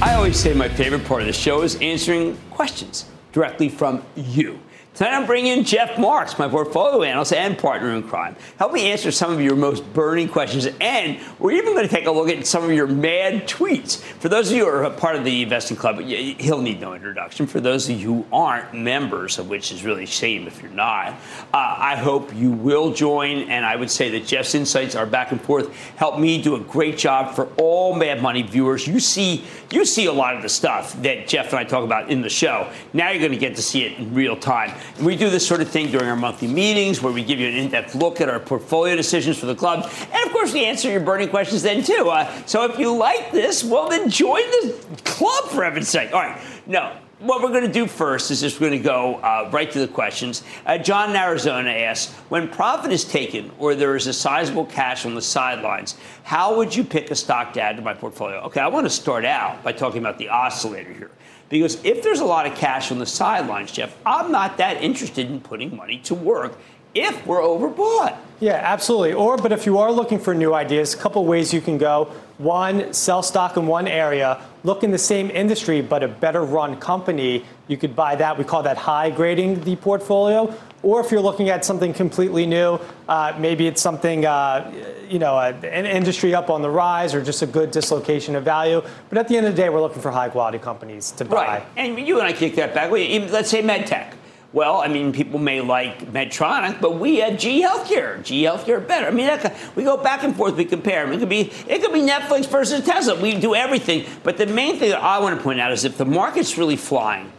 [0.00, 4.60] I always say my favorite part of the show is answering questions directly from you.
[4.94, 8.36] Tonight I'm bringing in Jeff Marks, my portfolio analyst and partner in crime.
[8.60, 12.06] Help me answer some of your most burning questions, and we're even going to take
[12.06, 13.98] a look at some of your mad tweets.
[13.98, 17.48] For those of you who are part of the investing club, he'll need no introduction.
[17.48, 20.70] For those of you who aren't members, of which is really a shame if you're
[20.70, 21.14] not, uh,
[21.52, 23.50] I hope you will join.
[23.50, 26.60] And I would say that Jeff's insights are back and forth help me do a
[26.60, 28.86] great job for all Mad Money viewers.
[28.86, 32.10] You see, you see a lot of the stuff that Jeff and I talk about
[32.10, 32.70] in the show.
[32.92, 34.72] Now you're going to get to see it in real time.
[35.00, 37.54] We do this sort of thing during our monthly meetings where we give you an
[37.54, 39.90] in depth look at our portfolio decisions for the club.
[40.12, 42.08] And of course, we answer your burning questions then, too.
[42.08, 46.12] Uh, so if you like this, well, then join the club for heaven's sake.
[46.12, 46.40] All right.
[46.66, 49.70] No, what we're going to do first is just we're going to go uh, right
[49.70, 50.42] to the questions.
[50.66, 55.06] Uh, John in Arizona asks, when profit is taken or there is a sizable cash
[55.06, 58.38] on the sidelines, how would you pick a stock to add to my portfolio?
[58.40, 61.10] Okay, I want to start out by talking about the oscillator here.
[61.48, 65.30] Because if there's a lot of cash on the sidelines, Jeff, I'm not that interested
[65.30, 66.58] in putting money to work
[66.94, 68.16] if we're overbought.
[68.40, 69.12] Yeah, absolutely.
[69.12, 72.12] Or, but if you are looking for new ideas, a couple ways you can go.
[72.38, 76.76] One, sell stock in one area, look in the same industry, but a better run
[76.76, 77.44] company.
[77.68, 78.38] You could buy that.
[78.38, 80.54] We call that high grading the portfolio.
[80.84, 82.78] Or if you're looking at something completely new,
[83.08, 84.70] uh, maybe it's something, uh,
[85.08, 88.44] you know, a, an industry up on the rise or just a good dislocation of
[88.44, 88.82] value.
[89.08, 91.46] But at the end of the day, we're looking for high quality companies to buy.
[91.46, 91.66] Right.
[91.78, 92.90] And you and I kick that back.
[92.90, 94.12] Let's say MedTech.
[94.52, 99.06] Well, I mean, people may like Medtronic, but we at G Healthcare, GE Healthcare better.
[99.06, 99.28] I mean,
[99.74, 101.04] we go back and forth, we compare.
[101.04, 101.14] Them.
[101.14, 103.20] It could be it could be Netflix versus Tesla.
[103.20, 105.98] We do everything, but the main thing that I want to point out is if
[105.98, 107.32] the market's really flying,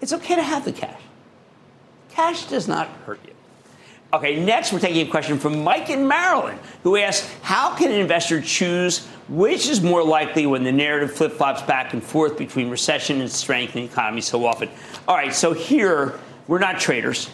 [0.00, 1.00] it's okay to have the cash.
[2.16, 3.34] Cash does not hurt you.
[4.14, 8.00] Okay, next we're taking a question from Mike in Maryland, who asks, "How can an
[8.00, 12.70] investor choose which is more likely when the narrative flip flops back and forth between
[12.70, 14.70] recession and strength in the economy so often?"
[15.06, 17.28] All right, so here we're not traders.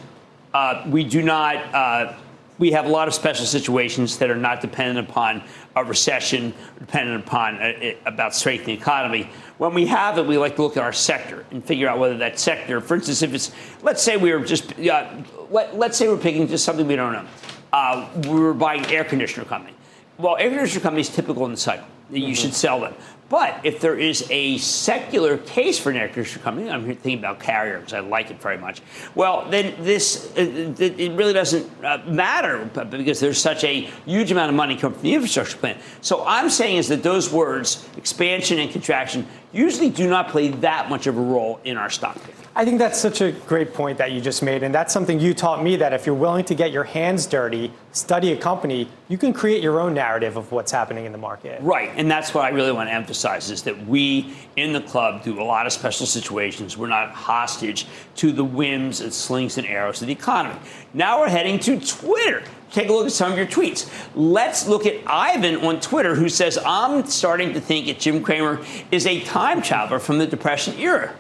[0.53, 1.57] Uh, we do not.
[1.73, 2.15] Uh,
[2.59, 5.43] we have a lot of special situations that are not dependent upon
[5.75, 9.29] a recession, dependent upon uh, about strength in the economy.
[9.59, 12.17] When we have it, we like to look at our sector and figure out whether
[12.19, 15.11] that sector, for instance, if it's, let's say we were just, uh,
[15.51, 17.27] let, us say we're picking just something we don't know.
[17.73, 19.75] Uh, we were buying air conditioner company.
[20.19, 21.87] Well, air conditioner companies typical in the cycle.
[22.11, 22.35] You mm-hmm.
[22.35, 22.95] should sell them.
[23.33, 27.79] But if there is a secular case for an conditioner company, I'm thinking about Carrier
[27.79, 28.83] because I like it very much.
[29.15, 34.51] Well, then this uh, it really doesn't uh, matter because there's such a huge amount
[34.51, 35.79] of money coming from the infrastructure plan.
[36.03, 40.89] So I'm saying is that those words, expansion and contraction, usually do not play that
[40.89, 42.35] much of a role in our stock pick.
[42.55, 44.63] I think that's such a great point that you just made.
[44.63, 47.73] And that's something you taught me that if you're willing to get your hands dirty,
[47.93, 51.63] study a company, you can create your own narrative of what's happening in the market.
[51.63, 51.91] Right.
[51.97, 55.41] And that's what I really want to emphasize is that we in the club do
[55.41, 56.77] a lot of special situations.
[56.77, 57.87] We're not hostage
[58.17, 60.59] to the whims and slings and arrows of the economy.
[60.95, 62.43] Now we're heading to Twitter.
[62.71, 63.91] Take a look at some of your tweets.
[64.15, 68.65] Let's look at Ivan on Twitter, who says, I'm starting to think that Jim Cramer
[68.91, 71.15] is a time traveler from the Depression era.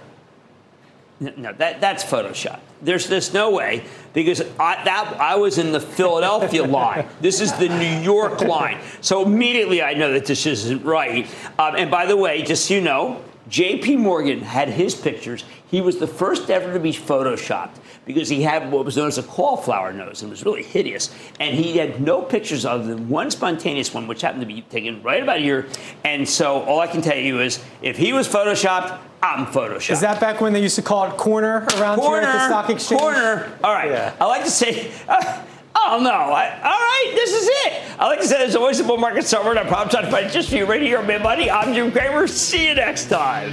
[1.21, 2.59] No, that, that's Photoshop.
[2.81, 7.07] There's, there's no way because I, that, I was in the Philadelphia line.
[7.21, 8.81] This is the New York line.
[9.03, 11.27] So immediately I know that this isn't right.
[11.59, 13.97] Um, and by the way, just so you know, J.P.
[13.97, 15.45] Morgan had his pictures.
[15.71, 19.19] He was the first ever to be photoshopped because he had what was known as
[19.19, 21.15] a cauliflower nose and it was really hideous.
[21.39, 25.03] And he had no pictures other than one spontaneous one, which happened to be taken
[25.03, 25.69] right about here.
[26.05, 29.93] And so all I can tell you is if he was photoshopped, I'm photoshopped.
[29.93, 32.47] Is that back when they used to call it corner around corner, here at the
[32.47, 33.01] stock exchange?
[33.01, 33.57] Corner.
[33.63, 33.91] All right.
[33.91, 34.15] Yeah.
[34.21, 34.91] I like to say.
[35.09, 35.45] Uh,
[35.75, 36.11] Oh no!
[36.11, 37.99] I, all right, this is it.
[37.99, 39.57] I like to say there's always a bull market somewhere.
[39.57, 41.51] And I promise to find just for you right here, my buddy.
[41.51, 42.27] I'm Jim Cramer.
[42.27, 43.53] See you next time.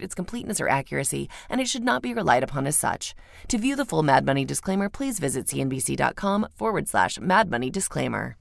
[0.00, 3.16] its completeness, or accuracy, and it should not be relied upon as such.
[3.48, 8.36] To view the full Mad Money disclaimer, please visit cnbc.com forward slash Mad Money disclaimer.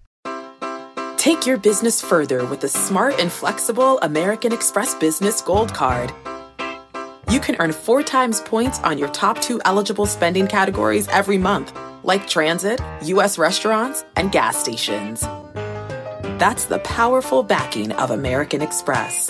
[1.18, 6.14] Take your business further with the smart and flexible American Express Business Gold Card.
[7.30, 11.78] You can earn four times points on your top two eligible spending categories every month,
[12.04, 13.38] like transit, U.S.
[13.38, 15.22] restaurants, and gas stations.
[16.40, 19.30] That's the powerful backing of American Express.